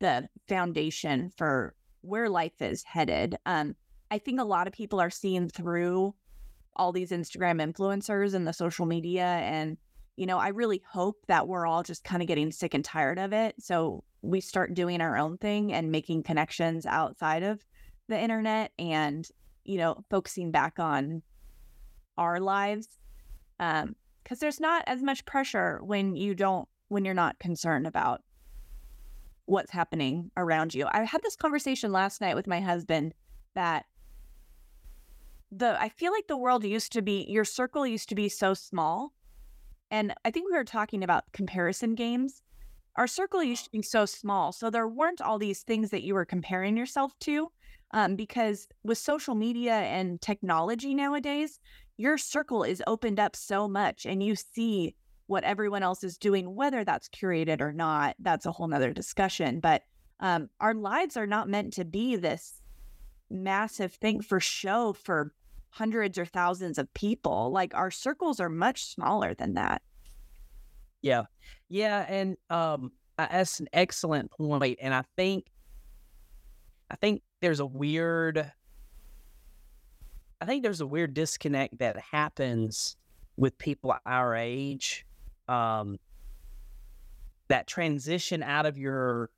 the 0.00 0.28
foundation 0.48 1.30
for 1.36 1.74
where 2.00 2.28
life 2.28 2.60
is 2.60 2.82
headed. 2.82 3.36
Um, 3.46 3.76
I 4.10 4.18
think 4.18 4.40
a 4.40 4.44
lot 4.44 4.66
of 4.66 4.72
people 4.72 5.00
are 5.00 5.10
seeing 5.10 5.48
through 5.48 6.14
all 6.76 6.92
these 6.92 7.10
Instagram 7.10 7.60
influencers 7.62 8.34
and 8.34 8.46
the 8.46 8.52
social 8.52 8.86
media. 8.86 9.24
And, 9.24 9.76
you 10.16 10.26
know, 10.26 10.38
I 10.38 10.48
really 10.48 10.82
hope 10.90 11.16
that 11.28 11.48
we're 11.48 11.66
all 11.66 11.82
just 11.82 12.04
kind 12.04 12.22
of 12.22 12.28
getting 12.28 12.52
sick 12.52 12.74
and 12.74 12.84
tired 12.84 13.18
of 13.18 13.32
it. 13.32 13.54
So 13.58 14.04
we 14.22 14.40
start 14.40 14.74
doing 14.74 15.00
our 15.00 15.16
own 15.16 15.38
thing 15.38 15.72
and 15.72 15.90
making 15.90 16.22
connections 16.22 16.86
outside 16.86 17.42
of 17.42 17.64
the 18.08 18.18
internet 18.18 18.72
and, 18.78 19.26
you 19.64 19.78
know, 19.78 20.04
focusing 20.10 20.50
back 20.50 20.78
on 20.78 21.22
our 22.16 22.40
lives. 22.40 22.88
Um, 23.60 23.96
because 24.22 24.38
there's 24.38 24.60
not 24.60 24.84
as 24.86 25.02
much 25.02 25.24
pressure 25.24 25.80
when 25.82 26.14
you 26.14 26.34
don't, 26.34 26.68
when 26.88 27.04
you're 27.04 27.12
not 27.12 27.38
concerned 27.38 27.86
about 27.86 28.22
what's 29.46 29.72
happening 29.72 30.30
around 30.36 30.74
you. 30.74 30.86
I 30.90 31.04
had 31.04 31.22
this 31.22 31.36
conversation 31.36 31.90
last 31.90 32.20
night 32.20 32.36
with 32.36 32.46
my 32.46 32.60
husband 32.60 33.14
that 33.54 33.84
the 35.52 35.80
I 35.80 35.90
feel 35.90 36.12
like 36.12 36.26
the 36.26 36.36
world 36.36 36.64
used 36.64 36.92
to 36.92 37.02
be 37.02 37.26
your 37.28 37.44
circle 37.44 37.86
used 37.86 38.08
to 38.08 38.14
be 38.14 38.28
so 38.28 38.54
small. 38.54 39.12
And 39.90 40.14
I 40.24 40.30
think 40.30 40.46
we 40.50 40.56
were 40.56 40.64
talking 40.64 41.04
about 41.04 41.30
comparison 41.32 41.94
games. 41.94 42.42
Our 42.96 43.06
circle 43.06 43.42
used 43.42 43.64
to 43.64 43.70
be 43.70 43.82
so 43.82 44.06
small. 44.06 44.52
So 44.52 44.70
there 44.70 44.88
weren't 44.88 45.20
all 45.20 45.38
these 45.38 45.62
things 45.62 45.90
that 45.90 46.02
you 46.02 46.14
were 46.14 46.24
comparing 46.24 46.76
yourself 46.76 47.12
to. 47.20 47.48
Um, 47.94 48.16
because 48.16 48.66
with 48.82 48.96
social 48.96 49.34
media 49.34 49.74
and 49.74 50.18
technology 50.22 50.94
nowadays, 50.94 51.60
your 51.98 52.16
circle 52.16 52.62
is 52.62 52.82
opened 52.86 53.20
up 53.20 53.36
so 53.36 53.68
much 53.68 54.06
and 54.06 54.22
you 54.22 54.34
see 54.34 54.94
what 55.26 55.44
everyone 55.44 55.82
else 55.82 56.02
is 56.02 56.16
doing, 56.16 56.54
whether 56.54 56.84
that's 56.84 57.10
curated 57.10 57.60
or 57.60 57.72
not. 57.72 58.16
That's 58.18 58.46
a 58.46 58.52
whole 58.52 58.68
nother 58.68 58.94
discussion. 58.94 59.60
But 59.60 59.82
um, 60.20 60.48
our 60.58 60.72
lives 60.72 61.18
are 61.18 61.26
not 61.26 61.50
meant 61.50 61.74
to 61.74 61.84
be 61.84 62.16
this 62.16 62.54
massive 63.30 63.92
thing 63.92 64.22
for 64.22 64.40
show 64.40 64.94
for 64.94 65.34
hundreds 65.72 66.18
or 66.18 66.26
thousands 66.26 66.78
of 66.78 66.92
people. 66.94 67.50
Like 67.50 67.74
our 67.74 67.90
circles 67.90 68.38
are 68.40 68.48
much 68.48 68.84
smaller 68.86 69.34
than 69.34 69.54
that. 69.54 69.82
Yeah, 71.00 71.22
yeah, 71.68 72.06
and 72.08 72.36
um, 72.50 72.92
that's 73.16 73.58
an 73.58 73.66
excellent 73.72 74.30
point. 74.30 74.78
And 74.80 74.94
I 74.94 75.02
think, 75.16 75.46
I 76.90 76.96
think 76.96 77.22
there's 77.40 77.58
a 77.58 77.66
weird, 77.66 78.52
I 80.40 80.44
think 80.44 80.62
there's 80.62 80.80
a 80.80 80.86
weird 80.86 81.14
disconnect 81.14 81.78
that 81.78 81.96
happens 81.98 82.96
with 83.36 83.56
people 83.58 83.94
our 84.06 84.36
age. 84.36 85.04
Um, 85.48 85.98
that 87.48 87.66
transition 87.66 88.42
out 88.42 88.64
of 88.64 88.78
your 88.78 89.30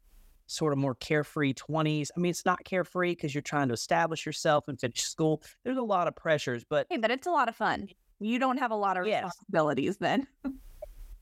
sort 0.46 0.72
of 0.72 0.78
more 0.78 0.94
carefree 0.96 1.54
20s. 1.54 2.08
I 2.16 2.20
mean, 2.20 2.30
it's 2.30 2.44
not 2.44 2.64
carefree 2.64 3.12
because 3.12 3.34
you're 3.34 3.42
trying 3.42 3.68
to 3.68 3.74
establish 3.74 4.26
yourself 4.26 4.68
and 4.68 4.78
finish 4.78 5.02
school. 5.02 5.42
There's 5.64 5.78
a 5.78 5.82
lot 5.82 6.06
of 6.08 6.14
pressures, 6.16 6.64
but 6.68 6.86
Hey, 6.90 6.98
but 6.98 7.10
it's 7.10 7.26
a 7.26 7.30
lot 7.30 7.48
of 7.48 7.56
fun. 7.56 7.88
You 8.20 8.38
don't 8.38 8.58
have 8.58 8.70
a 8.70 8.76
lot 8.76 8.96
of 8.96 9.06
Yes. 9.06 9.24
responsibilities 9.24 9.96
then. 9.98 10.26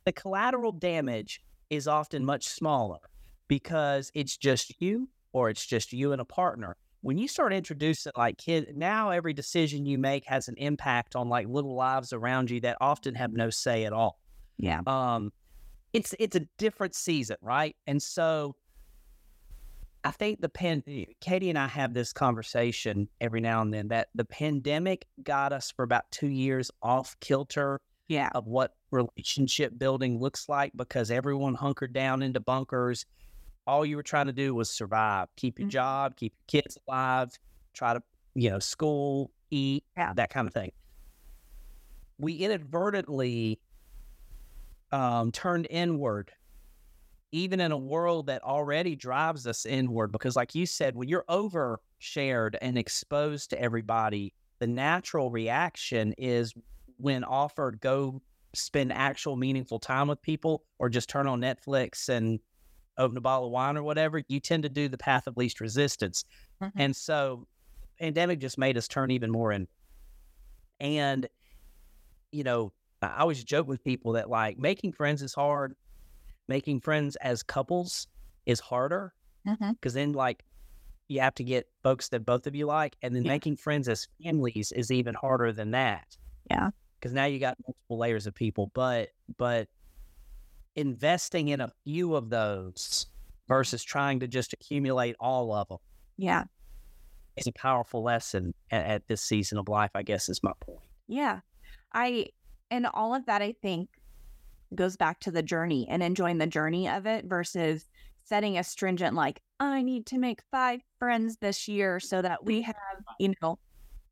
the 0.05 0.13
collateral 0.13 0.73
damage 0.73 1.41
is 1.71 1.87
often 1.89 2.25
much 2.25 2.45
smaller 2.47 2.99
because 3.49 4.11
it's 4.15 4.37
just 4.37 4.81
you 4.81 5.09
or 5.33 5.49
it's 5.49 5.65
just 5.65 5.93
you 5.93 6.13
and 6.13 6.21
a 6.21 6.25
partner. 6.25 6.77
When 7.01 7.19
you 7.19 7.27
start 7.27 7.53
introducing 7.53 8.13
like 8.17 8.39
kid, 8.39 8.77
now 8.77 9.11
every 9.11 9.33
decision 9.33 9.87
you 9.87 9.99
make 9.99 10.25
has 10.27 10.49
an 10.49 10.55
impact 10.57 11.17
on 11.17 11.29
like 11.29 11.49
little 11.49 11.75
lives 11.75 12.13
around 12.13 12.51
you 12.51 12.61
that 12.61 12.77
often 12.81 13.15
have 13.15 13.33
no 13.33 13.51
say 13.51 13.85
at 13.85 13.93
all. 13.93 14.21
Yeah. 14.59 14.81
Um, 14.87 15.33
it's 15.93 16.15
it's 16.19 16.37
a 16.37 16.41
different 16.59 16.95
season, 16.95 17.37
right? 17.43 17.75
And 17.87 18.01
so 18.03 18.55
think 20.13 20.41
the 20.41 20.49
pen 20.49 20.83
Katie 21.21 21.51
and 21.51 21.59
I 21.59 21.67
have 21.67 21.95
this 21.95 22.13
conversation 22.13 23.09
every 23.21 23.41
now 23.41 23.61
and 23.63 23.73
then 23.73 23.89
that 23.89 24.09
the 24.15 24.25
pandemic 24.25 25.07
got 25.23 25.53
us 25.53 25.71
for 25.71 25.83
about 25.83 26.11
two 26.11 26.29
years 26.29 26.71
off 26.83 27.19
kilter 27.21 27.79
Yeah. 28.09 28.31
of 28.35 28.47
what 28.47 28.77
relationship 28.91 29.79
building 29.79 30.19
looks 30.21 30.49
like 30.49 30.73
because 30.77 31.11
everyone 31.11 31.55
hunkered 31.55 31.93
down 31.93 32.23
into 32.23 32.41
bunkers. 32.41 33.07
All 33.67 33.87
you 33.87 33.97
were 33.97 34.03
trying 34.03 34.27
to 34.27 34.33
do 34.33 34.55
was 34.55 34.69
survive, 34.71 35.29
keep 35.37 35.59
your 35.59 35.69
Mhm. 35.69 35.73
job, 35.73 36.17
keep 36.17 36.35
your 36.35 36.63
kids 36.63 36.79
alive, 36.89 37.39
try 37.73 37.95
to, 37.95 38.03
you 38.35 38.51
know, 38.51 38.59
school, 38.59 39.31
eat, 39.51 39.85
Yeah. 39.97 40.13
that 40.15 40.31
kind 40.31 40.47
of 40.49 40.55
thing. 40.55 40.73
We 42.19 42.35
inadvertently 42.35 43.61
um, 44.93 45.33
turned 45.33 45.67
inward, 45.71 46.33
even 47.33 47.61
in 47.61 47.73
a 47.73 47.79
world 47.79 48.27
that 48.27 48.43
already 48.43 48.97
drives 48.97 49.47
us 49.47 49.67
inward. 49.67 50.13
Because, 50.13 50.37
like 50.37 50.55
you 50.55 50.67
said, 50.67 50.95
when 50.97 51.09
you're 51.09 51.25
overshared 51.29 52.57
and 52.63 52.79
exposed 52.79 53.51
to 53.51 53.61
everybody, 53.61 54.35
the 54.61 54.67
natural 54.67 55.31
reaction 55.31 56.15
is 56.19 56.55
when 56.99 57.25
offered, 57.25 57.81
go 57.81 58.23
spend 58.55 58.93
actual 58.93 59.37
meaningful 59.37 59.79
time 59.79 60.09
with 60.09 60.21
people 60.23 60.65
or 60.79 60.89
just 60.89 61.09
turn 61.09 61.27
on 61.27 61.41
Netflix 61.41 62.09
and 62.09 62.39
open 62.99 63.17
a 63.17 63.21
bottle 63.21 63.47
of 63.47 63.53
wine 63.53 63.77
or 63.77 63.83
whatever, 63.83 64.23
you 64.29 64.41
tend 64.41 64.63
to 64.65 64.69
do 64.69 64.89
the 64.89 64.99
path 64.99 65.27
of 65.27 65.37
least 65.37 65.61
resistance. 65.61 66.25
Mhm. 66.61 66.73
And 66.77 66.97
so 66.97 67.47
pandemic 68.01 68.41
just 68.41 68.59
made 68.59 68.77
us 68.77 68.89
turn 68.89 69.11
even 69.11 69.31
more 69.31 69.53
in. 69.53 69.69
And, 70.81 71.29
you 72.31 72.45
know, 72.45 72.73
I 73.01 73.19
always 73.21 73.43
joke 73.45 73.67
with 73.67 73.83
people 73.85 74.13
that 74.13 74.31
like 74.31 74.59
making 74.59 74.93
friends 74.93 75.23
is 75.23 75.35
hard. 75.35 75.75
Making 76.49 76.81
friends 76.81 77.17
as 77.17 77.43
couples 77.43 78.07
is 78.47 78.61
harder 78.61 79.15
mm-hmm. 79.47 79.73
because 79.73 79.95
then 79.95 80.13
like 80.13 80.45
you 81.09 81.21
have 81.21 81.35
to 81.35 81.45
get 81.45 81.69
folks 81.83 82.09
that 82.09 82.25
both 82.25 82.47
of 82.47 82.55
you 82.55 82.67
like, 82.67 82.97
and 83.03 83.15
then 83.15 83.25
Yeah. 83.25 83.33
making 83.33 83.57
friends 83.57 83.89
as 83.89 84.09
families 84.23 84.73
is 84.73 84.91
even 84.91 85.15
harder 85.15 85.53
than 85.53 85.71
that. 85.73 86.17
Yeah. 86.51 86.71
because 86.99 87.13
now 87.13 87.25
you 87.25 87.39
got 87.39 87.57
multiple 87.67 87.99
layers 87.99 88.27
of 88.27 88.35
people. 88.35 88.71
But 88.75 89.11
but 89.39 89.69
investing 90.77 91.49
in 91.49 91.61
a 91.61 91.71
few 91.85 92.15
of 92.15 92.31
those 92.31 93.07
versus 93.49 93.83
trying 93.85 94.21
to 94.21 94.27
just 94.29 94.53
accumulate 94.53 95.15
all 95.21 95.53
of 95.53 95.69
them 95.69 95.79
Yeah. 96.17 96.45
It's 97.37 97.47
a 97.47 97.53
powerful 97.53 98.03
lesson 98.03 98.55
at, 98.71 98.85
at 98.87 99.09
this 99.09 99.23
season 99.23 99.59
of 99.59 99.69
life, 99.69 99.91
I 99.95 100.03
guess 100.03 100.29
is 100.29 100.43
my 100.43 100.53
point. 100.61 100.81
Yeah. 101.09 101.41
I, 101.93 102.27
and 102.71 102.87
all 102.87 103.15
of 103.15 103.27
that, 103.27 103.43
I 103.43 103.55
think, 103.63 103.89
goes 104.75 104.97
back 104.97 105.21
to 105.21 105.31
the 105.31 105.43
journey 105.43 105.87
and 105.89 106.03
enjoying 106.03 106.39
the 106.39 106.47
journey 106.47 106.89
of 106.89 107.07
it 107.07 107.25
versus 107.27 107.87
setting 108.25 108.57
a 108.59 108.65
stringent, 108.65 109.15
like, 109.15 109.41
I 109.61 109.83
need 109.83 110.07
to 110.07 110.19
make 110.19 110.41
five 110.51 110.81
friends 110.99 111.37
this 111.39 111.69
year 111.69 112.01
so 112.01 112.23
that 112.23 112.45
we 112.45 112.63
have, 112.63 112.77
you 113.19 113.35
know, 113.43 113.59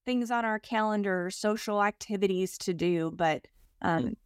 things 0.05 0.31
on 0.31 0.45
our 0.45 0.59
calendar, 0.59 1.31
social 1.31 1.83
activities 1.83 2.59
to 2.59 2.75
do. 2.75 3.13
But 3.15 3.47
um, 3.83 4.17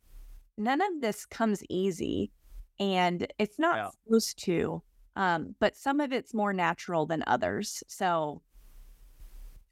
none 0.56 0.80
of 0.80 1.00
this 1.00 1.26
comes 1.26 1.62
easy 1.68 2.30
and 2.80 3.26
it's 3.38 3.58
not 3.58 3.76
Yeah. 3.76 3.90
supposed 4.04 4.38
to. 4.44 4.82
Um, 5.16 5.54
but 5.60 5.76
some 5.76 6.00
of 6.00 6.12
it's 6.12 6.34
more 6.34 6.52
natural 6.52 7.06
than 7.06 7.22
others. 7.26 7.82
So 7.88 8.42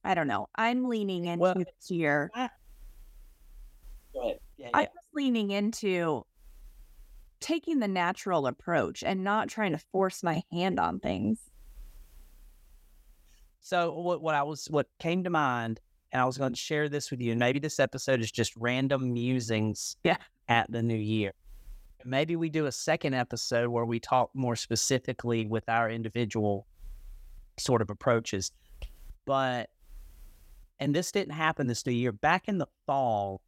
I 0.04 0.14
don't 0.14 0.28
know. 0.28 0.48
I'm 0.56 0.88
leaning 0.88 1.24
into 1.26 1.40
Well- 1.40 1.54
this 1.54 1.90
year. 1.90 2.30
Ahead. 2.34 2.50
Yeah, 4.58 4.68
I'm 4.74 4.86
just 4.94 5.08
leaning 5.14 5.50
into 5.50 6.24
taking 7.42 7.80
the 7.80 7.88
natural 7.88 8.46
approach 8.46 9.02
and 9.02 9.22
not 9.22 9.48
trying 9.48 9.72
to 9.72 9.78
force 9.78 10.22
my 10.22 10.42
hand 10.50 10.80
on 10.80 10.98
things. 11.00 11.40
So 13.60 13.92
what 13.92 14.22
what 14.22 14.34
I 14.34 14.42
was 14.42 14.66
what 14.66 14.88
came 14.98 15.24
to 15.24 15.30
mind, 15.30 15.80
and 16.10 16.22
I 16.22 16.24
was 16.24 16.38
going 16.38 16.52
to 16.52 16.58
share 16.58 16.88
this 16.88 17.10
with 17.10 17.20
you. 17.20 17.32
And 17.32 17.38
maybe 17.38 17.58
this 17.58 17.78
episode 17.78 18.20
is 18.20 18.32
just 18.32 18.54
random 18.56 19.12
musings. 19.12 19.96
Yeah. 20.04 20.16
At 20.48 20.70
the 20.70 20.82
new 20.82 20.96
year, 20.96 21.32
maybe 22.04 22.34
we 22.36 22.50
do 22.50 22.66
a 22.66 22.72
second 22.72 23.14
episode 23.14 23.68
where 23.68 23.84
we 23.84 24.00
talk 24.00 24.30
more 24.34 24.56
specifically 24.56 25.46
with 25.46 25.68
our 25.68 25.88
individual 25.88 26.66
sort 27.58 27.80
of 27.80 27.90
approaches. 27.90 28.50
But 29.24 29.70
and 30.80 30.92
this 30.92 31.12
didn't 31.12 31.34
happen 31.34 31.68
this 31.68 31.86
new 31.86 31.92
year. 31.92 32.10
Back 32.10 32.48
in 32.48 32.58
the 32.58 32.66
fall, 32.86 33.40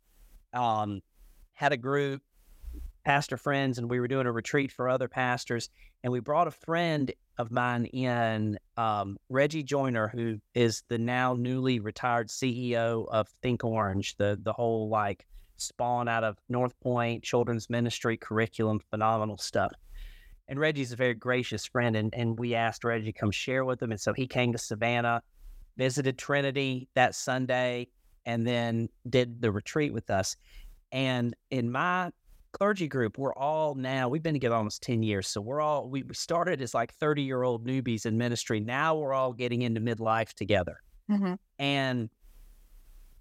um, 0.52 1.00
had 1.54 1.72
a 1.72 1.76
group 1.76 2.22
pastor 3.04 3.36
friends, 3.36 3.78
and 3.78 3.88
we 3.88 4.00
were 4.00 4.08
doing 4.08 4.26
a 4.26 4.32
retreat 4.32 4.72
for 4.72 4.88
other 4.88 5.08
pastors, 5.08 5.68
and 6.02 6.12
we 6.12 6.20
brought 6.20 6.48
a 6.48 6.52
friend 6.52 7.12
of 7.38 7.50
mine 7.50 7.86
in, 7.86 8.58
um, 8.76 9.18
Reggie 9.28 9.62
Joiner, 9.62 10.08
who 10.08 10.38
is 10.54 10.82
the 10.88 10.98
now 10.98 11.34
newly 11.34 11.80
retired 11.80 12.28
CEO 12.28 13.06
of 13.08 13.28
Think 13.42 13.64
Orange, 13.64 14.16
the 14.16 14.38
the 14.42 14.52
whole 14.52 14.88
like 14.88 15.26
spawn 15.56 16.08
out 16.08 16.24
of 16.24 16.38
North 16.48 16.78
Point 16.80 17.22
children's 17.22 17.70
ministry 17.70 18.16
curriculum, 18.16 18.80
phenomenal 18.90 19.38
stuff. 19.38 19.72
And 20.48 20.58
Reggie's 20.58 20.92
a 20.92 20.96
very 20.96 21.14
gracious 21.14 21.64
friend, 21.64 21.96
and, 21.96 22.14
and 22.14 22.38
we 22.38 22.54
asked 22.54 22.84
Reggie 22.84 23.12
to 23.12 23.18
come 23.18 23.30
share 23.30 23.64
with 23.64 23.82
him. 23.82 23.92
And 23.92 24.00
so 24.00 24.12
he 24.12 24.26
came 24.26 24.52
to 24.52 24.58
Savannah, 24.58 25.22
visited 25.76 26.18
Trinity 26.18 26.88
that 26.94 27.14
Sunday, 27.14 27.88
and 28.26 28.46
then 28.46 28.88
did 29.08 29.40
the 29.40 29.50
retreat 29.50 29.92
with 29.92 30.10
us. 30.10 30.36
And 30.92 31.34
in 31.50 31.70
my 31.72 32.10
clergy 32.54 32.88
group, 32.88 33.18
we're 33.18 33.34
all 33.34 33.74
now, 33.74 34.08
we've 34.08 34.22
been 34.22 34.32
together 34.32 34.54
almost 34.54 34.82
10 34.82 35.02
years. 35.02 35.28
So 35.28 35.40
we're 35.40 35.60
all, 35.60 35.90
we 35.90 36.02
we 36.04 36.14
started 36.14 36.62
as 36.62 36.72
like 36.72 36.94
30 36.94 37.22
year 37.22 37.42
old 37.42 37.66
newbies 37.66 38.06
in 38.06 38.16
ministry. 38.16 38.60
Now 38.60 38.94
we're 38.94 39.12
all 39.12 39.32
getting 39.32 39.62
into 39.62 39.80
midlife 39.80 40.32
together. 40.32 40.80
Mm-hmm. 41.10 41.34
And 41.58 42.08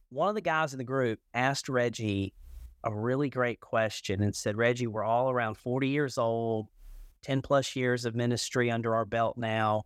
one 0.09 0.29
of 0.29 0.35
the 0.35 0.41
guys 0.41 0.73
in 0.73 0.77
the 0.77 0.83
group 0.83 1.19
asked 1.33 1.67
Reggie 1.67 2.33
a 2.83 2.93
really 2.93 3.29
great 3.29 3.59
question 3.59 4.21
and 4.21 4.35
said, 4.35 4.55
Reggie, 4.55 4.87
we're 4.87 5.03
all 5.03 5.31
around 5.31 5.55
40 5.55 5.87
years 5.87 6.17
old, 6.17 6.67
10 7.23 7.41
plus 7.41 7.75
years 7.75 8.05
of 8.05 8.15
ministry 8.15 8.69
under 8.69 8.95
our 8.95 9.05
belt 9.05 9.37
now. 9.37 9.83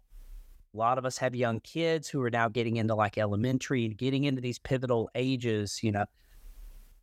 A 0.73 0.77
lot 0.77 0.97
of 0.97 1.05
us 1.05 1.17
have 1.19 1.33
young 1.33 1.61
kids 1.61 2.09
who 2.09 2.21
are 2.21 2.29
now 2.29 2.49
getting 2.49 2.75
into 2.75 2.93
like 2.95 3.17
elementary 3.17 3.85
and 3.85 3.97
getting 3.97 4.25
into 4.25 4.41
these 4.41 4.59
pivotal 4.59 5.09
ages. 5.15 5.79
You 5.81 5.93
know, 5.93 6.05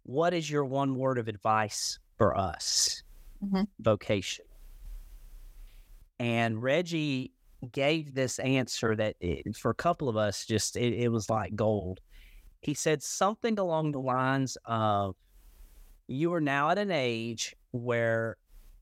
what 0.02 0.34
is 0.34 0.50
your 0.50 0.64
one 0.64 0.94
word 0.96 1.18
of 1.18 1.26
advice 1.28 1.98
for 2.18 2.36
us? 2.36 3.02
Mhm. 3.42 3.68
Vocation. 3.80 4.46
And 6.18 6.62
Reggie 6.62 7.32
gave 7.72 8.14
this 8.14 8.38
answer 8.38 8.94
that 8.96 9.16
it, 9.20 9.56
for 9.56 9.70
a 9.70 9.74
couple 9.74 10.08
of 10.08 10.16
us, 10.16 10.46
just 10.46 10.76
it, 10.76 10.94
it 10.94 11.08
was 11.08 11.28
like 11.30 11.56
gold. 11.56 12.00
He 12.62 12.74
said 12.74 13.02
something 13.02 13.58
along 13.58 13.92
the 13.92 14.00
lines 14.00 14.56
of, 14.64 15.16
You 16.08 16.32
are 16.34 16.40
now 16.40 16.70
at 16.70 16.78
an 16.78 16.90
age 16.90 17.54
where 17.72 18.36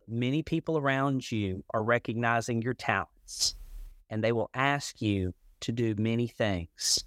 many 0.08 0.42
people 0.42 0.78
around 0.78 1.30
you 1.30 1.64
are 1.72 1.82
recognizing 1.84 2.62
your 2.62 2.74
talents 2.74 3.56
and 4.10 4.22
they 4.22 4.32
will 4.32 4.50
ask 4.54 5.00
you 5.00 5.34
to 5.60 5.72
do 5.72 5.94
many 5.96 6.26
things. 6.26 7.04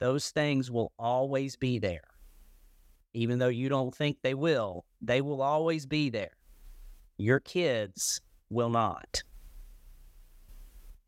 Those 0.00 0.30
things 0.30 0.70
will 0.70 0.92
always 0.98 1.56
be 1.56 1.78
there. 1.78 2.04
Even 3.14 3.38
though 3.38 3.48
you 3.48 3.68
don't 3.68 3.94
think 3.94 4.18
they 4.22 4.34
will, 4.34 4.84
they 5.02 5.20
will 5.20 5.42
always 5.42 5.84
be 5.84 6.08
there. 6.08 6.30
Your 7.18 7.40
kids 7.40 8.20
will 8.50 8.70
not. 8.70 9.22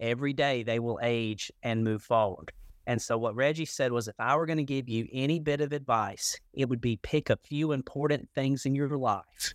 Every 0.00 0.33
day 0.33 0.64
they 0.64 0.80
will 0.80 0.98
age 1.02 1.52
and 1.62 1.85
move 1.85 2.02
forward. 2.02 2.52
And 2.87 3.00
so, 3.00 3.16
what 3.16 3.35
Reggie 3.35 3.64
said 3.64 3.92
was 3.92 4.09
if 4.09 4.18
I 4.18 4.37
were 4.37 4.44
going 4.44 4.59
to 4.59 4.64
give 4.64 4.88
you 4.88 5.09
any 5.12 5.38
bit 5.38 5.62
of 5.62 5.72
advice, 5.72 6.38
it 6.52 6.68
would 6.68 6.80
be 6.80 6.96
pick 6.96 7.30
a 7.30 7.38
few 7.44 7.72
important 7.72 8.28
things 8.35 8.66
in 8.66 8.74
your 8.74 8.88
life. 8.98 9.54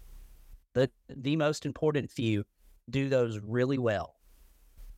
The, 0.73 0.89
the 1.09 1.35
most 1.35 1.65
important 1.65 2.09
few, 2.09 2.43
do 2.89 3.09
those 3.09 3.39
really 3.39 3.77
well, 3.77 4.15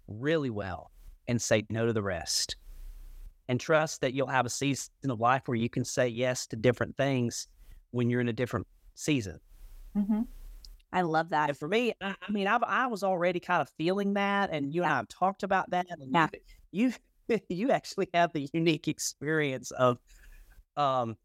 really 0.08 0.50
well, 0.50 0.92
and 1.28 1.42
say 1.42 1.66
no 1.70 1.86
to 1.86 1.94
the 1.94 2.02
rest. 2.02 2.56
And 3.50 3.60
trust 3.60 4.00
that 4.00 4.14
you'll 4.14 4.28
have 4.28 4.46
a 4.46 4.50
season 4.50 4.92
of 5.10 5.20
life 5.20 5.42
where 5.46 5.58
you 5.58 5.70
can 5.70 5.84
say 5.84 6.08
yes 6.08 6.48
to 6.48 6.56
different 6.56 6.96
things 6.96 7.48
when 7.90 8.10
you're 8.10 8.22
in 8.22 8.30
a 8.30 8.34
different 8.34 8.66
season. 9.02 9.40
Mm-hmm. 9.98 10.22
I 10.94 11.02
love 11.02 11.30
that. 11.30 11.50
And 11.50 11.58
for 11.58 11.68
me, 11.68 11.94
I, 12.02 12.16
I 12.22 12.32
mean, 12.32 12.48
I've, 12.48 12.64
I 12.64 12.88
was 12.88 13.04
already 13.04 13.40
kind 13.40 13.62
of 13.62 13.70
feeling 13.70 14.16
that, 14.16 14.50
and 14.52 14.74
you 14.74 14.84
and 14.84 14.94
I 14.94 14.98
have 14.98 15.08
talked 15.08 15.44
about 15.44 15.72
that. 15.72 15.88
And 15.90 16.14
Yeah. 16.14 16.30
you, 16.72 16.94
you, 17.30 17.40
you 17.50 17.72
actually 17.72 18.10
have 18.14 18.34
the 18.34 18.50
unique 18.54 18.88
experience 18.88 19.72
of, 19.72 20.00
um, 20.78 21.18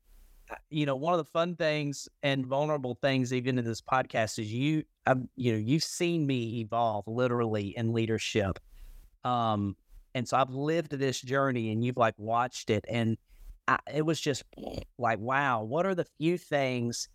you 0.71 0.87
know, 0.87 0.97
one 0.97 1.15
of 1.15 1.19
the 1.19 1.31
fun 1.33 1.57
things 1.57 2.09
and 2.23 2.47
vulnerable 2.47 2.97
things, 3.03 3.33
even 3.33 3.59
in 3.59 3.65
this 3.65 3.83
podcast, 3.83 4.39
is 4.39 4.53
you, 4.53 4.85
I've, 5.07 5.23
you 5.37 5.53
know, 5.53 5.59
you've 5.59 5.85
seen 5.85 6.27
me 6.27 6.61
evolve 6.61 7.07
literally 7.09 7.77
in 7.77 7.93
leadership, 7.93 8.59
um, 9.25 9.77
and 10.15 10.29
so 10.29 10.37
I've 10.39 10.51
lived 10.51 10.93
this 10.93 11.21
journey, 11.21 11.73
and 11.73 11.85
you've 11.85 11.97
like 11.99 12.15
watched 12.19 12.71
it, 12.71 12.85
and 12.89 13.19
I, 13.69 13.79
it 13.93 14.03
was 14.03 14.21
just 14.21 14.45
like, 14.99 15.19
wow, 15.19 15.63
what 15.65 15.87
are 15.87 15.95
the 15.95 16.07
few 16.19 16.39
things 16.39 17.09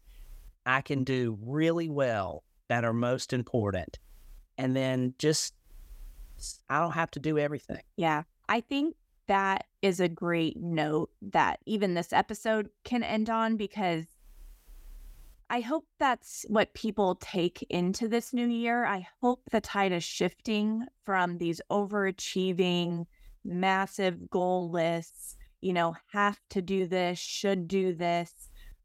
I 0.66 0.82
can 0.82 1.04
do 1.04 1.38
really 1.42 1.90
well 1.90 2.44
that 2.70 2.86
are 2.86 2.94
most 2.94 3.34
important. 3.34 4.00
And 4.58 4.76
then 4.76 5.14
just, 5.18 5.54
I 6.70 6.80
don't 6.80 6.92
have 6.92 7.12
to 7.12 7.20
do 7.20 7.38
everything. 7.38 7.82
Yeah. 7.98 8.24
I 8.48 8.62
think 8.62 8.96
that 9.28 9.66
is 9.82 10.00
a 10.00 10.10
great 10.10 10.58
note 10.58 11.10
that 11.22 11.60
even 11.66 11.94
this 11.94 12.14
episode 12.14 12.70
can 12.84 13.04
end 13.04 13.30
on 13.30 13.58
because 13.58 14.06
I 15.50 15.60
hope 15.60 15.86
that's 16.00 16.46
what 16.48 16.74
people 16.74 17.16
take 17.16 17.62
into 17.70 18.08
this 18.08 18.34
new 18.34 18.48
year. 18.48 18.86
I 18.86 19.06
hope 19.22 19.42
the 19.52 19.60
tide 19.60 19.92
is 19.92 20.04
shifting 20.04 20.86
from 21.04 21.38
these 21.38 21.60
overachieving, 21.70 23.06
massive 23.44 24.30
goal 24.30 24.70
lists, 24.70 25.36
you 25.60 25.74
know, 25.74 25.96
have 26.14 26.40
to 26.52 26.62
do 26.62 26.88
this, 26.88 27.20
should 27.20 27.68
do 27.68 27.94
this. 27.94 28.34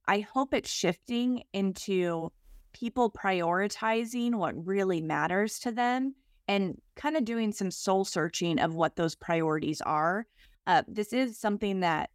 I 0.08 0.20
hope 0.20 0.54
it's 0.54 0.70
shifting 0.70 1.42
into 1.52 2.30
people 2.72 3.10
prioritizing 3.10 4.34
what 4.34 4.66
really 4.66 5.00
matters 5.00 5.58
to 5.60 5.72
them 5.72 6.14
and 6.48 6.80
kind 6.94 7.16
of 7.16 7.24
doing 7.24 7.52
some 7.52 7.70
soul 7.70 8.04
searching 8.04 8.58
of 8.60 8.74
what 8.74 8.96
those 8.96 9.14
priorities 9.14 9.80
are. 9.80 10.26
Uh, 10.66 10.82
this 10.86 11.12
is 11.12 11.38
something 11.38 11.80
that 11.80 12.10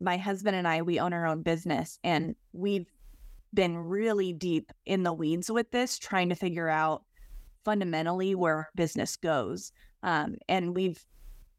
my 0.00 0.16
husband 0.16 0.56
and 0.56 0.68
I, 0.68 0.82
we 0.82 1.00
own 1.00 1.12
our 1.12 1.26
own 1.26 1.42
business 1.42 1.98
and 2.04 2.34
we've 2.52 2.90
been 3.54 3.76
really 3.76 4.32
deep 4.32 4.72
in 4.86 5.02
the 5.02 5.12
weeds 5.12 5.50
with 5.50 5.70
this, 5.70 5.98
trying 5.98 6.28
to 6.28 6.34
figure 6.34 6.68
out 6.68 7.02
fundamentally 7.64 8.34
where 8.34 8.54
our 8.56 8.68
business 8.74 9.16
goes. 9.16 9.72
Um, 10.02 10.36
and 10.48 10.74
we've, 10.74 11.04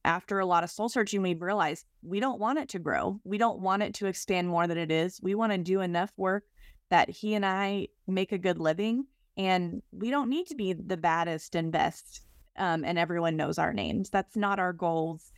after 0.05 0.39
a 0.39 0.45
lot 0.45 0.63
of 0.63 0.69
soul 0.69 0.89
searching, 0.89 1.21
we've 1.21 1.41
realized 1.41 1.85
we 2.01 2.19
don't 2.19 2.39
want 2.39 2.59
it 2.59 2.69
to 2.69 2.79
grow. 2.79 3.19
We 3.23 3.37
don't 3.37 3.59
want 3.59 3.83
it 3.83 3.93
to 3.95 4.07
expand 4.07 4.49
more 4.49 4.67
than 4.67 4.77
it 4.77 4.91
is. 4.91 5.19
We 5.21 5.35
want 5.35 5.51
to 5.53 5.57
do 5.57 5.81
enough 5.81 6.11
work 6.17 6.43
that 6.89 7.09
he 7.09 7.35
and 7.35 7.45
I 7.45 7.87
make 8.07 8.31
a 8.31 8.37
good 8.37 8.59
living. 8.59 9.05
And 9.37 9.81
we 9.91 10.11
don't 10.11 10.29
need 10.29 10.47
to 10.47 10.55
be 10.55 10.73
the 10.73 10.97
baddest 10.97 11.55
and 11.55 11.71
best 11.71 12.21
um, 12.57 12.83
and 12.85 12.99
everyone 12.99 13.35
knows 13.35 13.57
our 13.57 13.73
names. 13.73 14.09
That's 14.09 14.35
not 14.35 14.59
our 14.59 14.73
goals. 14.73 15.31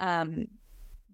Um, 0.00 0.46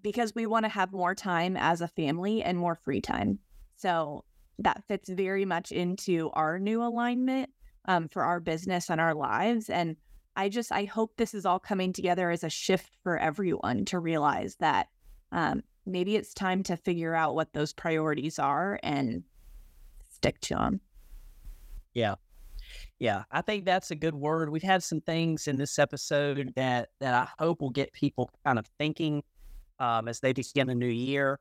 because 0.01 0.33
we 0.33 0.45
want 0.45 0.65
to 0.65 0.69
have 0.69 0.91
more 0.91 1.13
time 1.13 1.55
as 1.57 1.81
a 1.81 1.87
family 1.87 2.41
and 2.41 2.57
more 2.57 2.75
free 2.75 3.01
time. 3.01 3.39
So 3.75 4.23
that 4.59 4.83
fits 4.87 5.09
very 5.09 5.45
much 5.45 5.71
into 5.71 6.29
our 6.33 6.57
new 6.57 6.83
alignment 6.83 7.49
um, 7.85 8.07
for 8.07 8.23
our 8.23 8.39
business 8.39 8.89
and 8.89 8.99
our 8.99 9.13
lives. 9.13 9.69
And 9.69 9.95
I 10.41 10.49
just, 10.49 10.71
I 10.71 10.85
hope 10.85 11.17
this 11.17 11.35
is 11.35 11.45
all 11.45 11.59
coming 11.59 11.93
together 11.93 12.31
as 12.31 12.43
a 12.43 12.49
shift 12.49 12.97
for 13.03 13.15
everyone 13.15 13.85
to 13.85 13.99
realize 13.99 14.55
that 14.55 14.87
um, 15.31 15.61
maybe 15.85 16.15
it's 16.15 16.33
time 16.33 16.63
to 16.63 16.75
figure 16.75 17.13
out 17.13 17.35
what 17.35 17.53
those 17.53 17.73
priorities 17.73 18.39
are 18.39 18.79
and 18.81 19.23
stick 20.09 20.41
to 20.41 20.55
them. 20.55 20.81
Yeah. 21.93 22.15
Yeah, 22.97 23.23
I 23.29 23.41
think 23.41 23.65
that's 23.65 23.91
a 23.91 23.95
good 23.95 24.15
word. 24.15 24.49
We've 24.49 24.63
had 24.63 24.81
some 24.81 24.99
things 25.01 25.47
in 25.47 25.57
this 25.57 25.77
episode 25.77 26.53
that 26.55 26.89
that 27.01 27.13
I 27.13 27.43
hope 27.43 27.61
will 27.61 27.69
get 27.69 27.93
people 27.93 28.31
kind 28.43 28.57
of 28.57 28.65
thinking 28.79 29.21
um, 29.77 30.07
as 30.07 30.21
they 30.21 30.33
begin 30.33 30.69
a 30.71 30.75
new 30.75 30.87
year. 30.87 31.39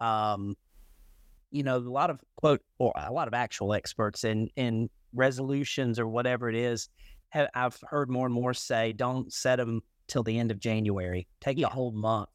Um, 0.00 0.54
you 1.50 1.62
know, 1.62 1.76
a 1.76 1.80
lot 1.80 2.08
of 2.08 2.20
quote 2.36 2.62
or 2.78 2.92
a 2.96 3.12
lot 3.12 3.28
of 3.28 3.34
actual 3.34 3.74
experts 3.74 4.24
in 4.24 4.48
in 4.56 4.88
resolutions 5.12 5.98
or 5.98 6.06
whatever 6.06 6.48
it 6.48 6.56
is. 6.56 6.88
Have, 7.30 7.48
I've 7.54 7.78
heard 7.88 8.10
more 8.10 8.26
and 8.26 8.34
more 8.34 8.54
say, 8.54 8.92
don't 8.92 9.32
set 9.32 9.56
them 9.56 9.82
till 10.08 10.22
the 10.22 10.38
end 10.38 10.50
of 10.50 10.58
January. 10.58 11.26
Take 11.40 11.58
a 11.60 11.68
whole 11.68 11.92
month. 11.92 12.28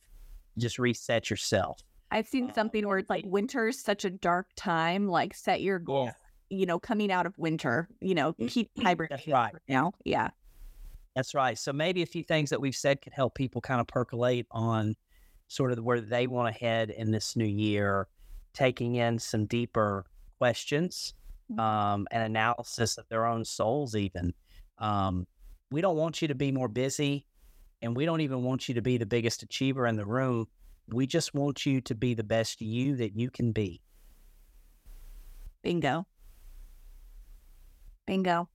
Just 0.57 0.79
reset 0.79 1.29
yourself. 1.29 1.81
I've 2.11 2.27
seen 2.27 2.45
um, 2.45 2.51
something 2.55 2.87
where 2.87 2.97
it's 2.97 3.09
like 3.09 3.25
winter's 3.27 3.79
such 3.79 4.05
a 4.05 4.09
dark 4.09 4.47
time. 4.55 5.07
Like 5.07 5.33
set 5.33 5.61
your 5.61 5.79
goal, 5.79 6.11
you 6.49 6.65
know, 6.65 6.79
coming 6.79 7.11
out 7.11 7.25
of 7.25 7.37
winter. 7.37 7.89
You 7.99 8.15
know, 8.15 8.31
mm-hmm. 8.33 8.47
keep 8.47 8.71
mm-hmm. 8.73 8.87
hibernating. 8.87 9.17
That's 9.17 9.27
right. 9.27 9.53
Now, 9.67 9.93
yeah. 10.05 10.29
That's 11.15 11.33
right. 11.33 11.57
So 11.57 11.73
maybe 11.73 12.01
a 12.01 12.05
few 12.05 12.23
things 12.23 12.49
that 12.49 12.61
we've 12.61 12.75
said 12.75 13.01
could 13.01 13.13
help 13.13 13.35
people 13.35 13.61
kind 13.61 13.81
of 13.81 13.87
percolate 13.87 14.47
on 14.51 14.95
sort 15.47 15.71
of 15.71 15.79
where 15.83 16.01
they 16.01 16.27
want 16.27 16.53
to 16.53 16.59
head 16.59 16.89
in 16.89 17.11
this 17.11 17.35
new 17.35 17.45
year, 17.45 18.07
taking 18.53 18.95
in 18.95 19.19
some 19.19 19.45
deeper 19.45 20.05
questions 20.37 21.13
mm-hmm. 21.51 21.59
um, 21.59 22.07
and 22.11 22.23
analysis 22.23 22.97
of 22.97 23.07
their 23.09 23.25
own 23.25 23.45
souls, 23.45 23.95
even. 23.95 24.33
Um, 24.77 25.27
we 25.71 25.81
don't 25.81 25.97
want 25.97 26.21
you 26.21 26.27
to 26.27 26.35
be 26.35 26.51
more 26.51 26.67
busy, 26.67 27.25
and 27.81 27.95
we 27.95 28.05
don't 28.05 28.21
even 28.21 28.43
want 28.43 28.67
you 28.67 28.75
to 28.75 28.81
be 28.81 28.97
the 28.97 29.05
biggest 29.05 29.43
achiever 29.43 29.87
in 29.87 29.95
the 29.95 30.05
room. 30.05 30.47
We 30.89 31.07
just 31.07 31.33
want 31.33 31.65
you 31.65 31.81
to 31.81 31.95
be 31.95 32.13
the 32.13 32.23
best 32.23 32.61
you 32.61 32.95
that 32.97 33.17
you 33.17 33.29
can 33.29 33.51
be. 33.51 33.81
Bingo. 35.63 36.05
Bingo. 38.05 38.47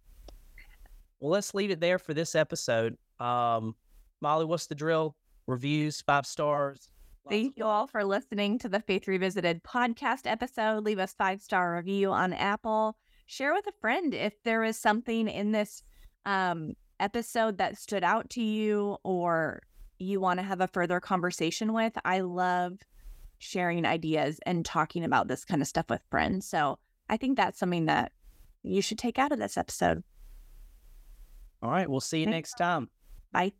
Well, 1.19 1.33
let's 1.33 1.55
leave 1.55 1.71
it 1.71 1.81
there 1.81 1.99
for 1.99 2.15
this 2.15 2.35
episode. 2.35 2.97
Um, 3.19 3.75
Molly, 4.21 4.45
what's 4.45 4.67
the 4.67 4.75
drill? 4.75 5.17
Reviews, 5.47 6.01
five 6.03 6.25
stars. 6.25 6.91
Thank 7.29 7.59
you 7.59 7.65
all 7.65 7.87
for 7.87 8.05
listening 8.05 8.59
to 8.61 8.69
the 8.69 8.81
Faith 8.81 9.07
Revisited 9.07 9.63
podcast 9.63 10.23
episode. 10.25 10.85
Leave 10.85 10.99
us 10.99 11.15
five 11.15 11.41
star 11.41 11.77
review 11.77 12.11
on 12.11 12.33
Apple. 12.33 12.97
Share 13.27 13.53
with 13.53 13.67
a 13.67 13.73
friend 13.81 14.15
if 14.15 14.43
there 14.43 14.65
is 14.65 14.79
something 14.79 15.29
in 15.29 15.53
this 15.53 15.83
um, 16.27 16.75
episode 16.99 17.59
that 17.59 17.79
stood 17.79 18.05
out 18.05 18.31
to 18.31 18.43
you 18.43 18.97
or 19.03 19.63
you 19.99 20.21
want 20.21 20.39
to 20.39 20.45
have 20.45 20.61
a 20.61 20.69
further 20.69 21.01
conversation 21.01 21.73
with. 21.73 21.93
I 22.05 22.21
love 22.21 22.79
sharing 23.39 23.87
ideas 23.87 24.39
and 24.45 24.65
talking 24.65 25.05
about 25.05 25.29
this 25.29 25.45
kind 25.45 25.63
of 25.63 25.69
stuff 25.69 25.87
with 25.89 26.03
friends. 26.11 26.47
So 26.47 26.79
I 27.09 27.17
think 27.17 27.37
that's 27.37 27.59
something 27.59 27.87
that 27.87 28.13
you 28.63 28.83
should 28.83 28.99
take 28.99 29.19
out 29.19 29.33
of 29.33 29.39
this 29.39 29.57
episode. 29.57 30.03
All 31.63 31.71
right. 31.71 31.89
We'll 31.89 32.01
see 32.01 32.21
you 32.21 32.27
next 32.27 32.55
time. 32.55 32.89
Bye. 33.33 33.53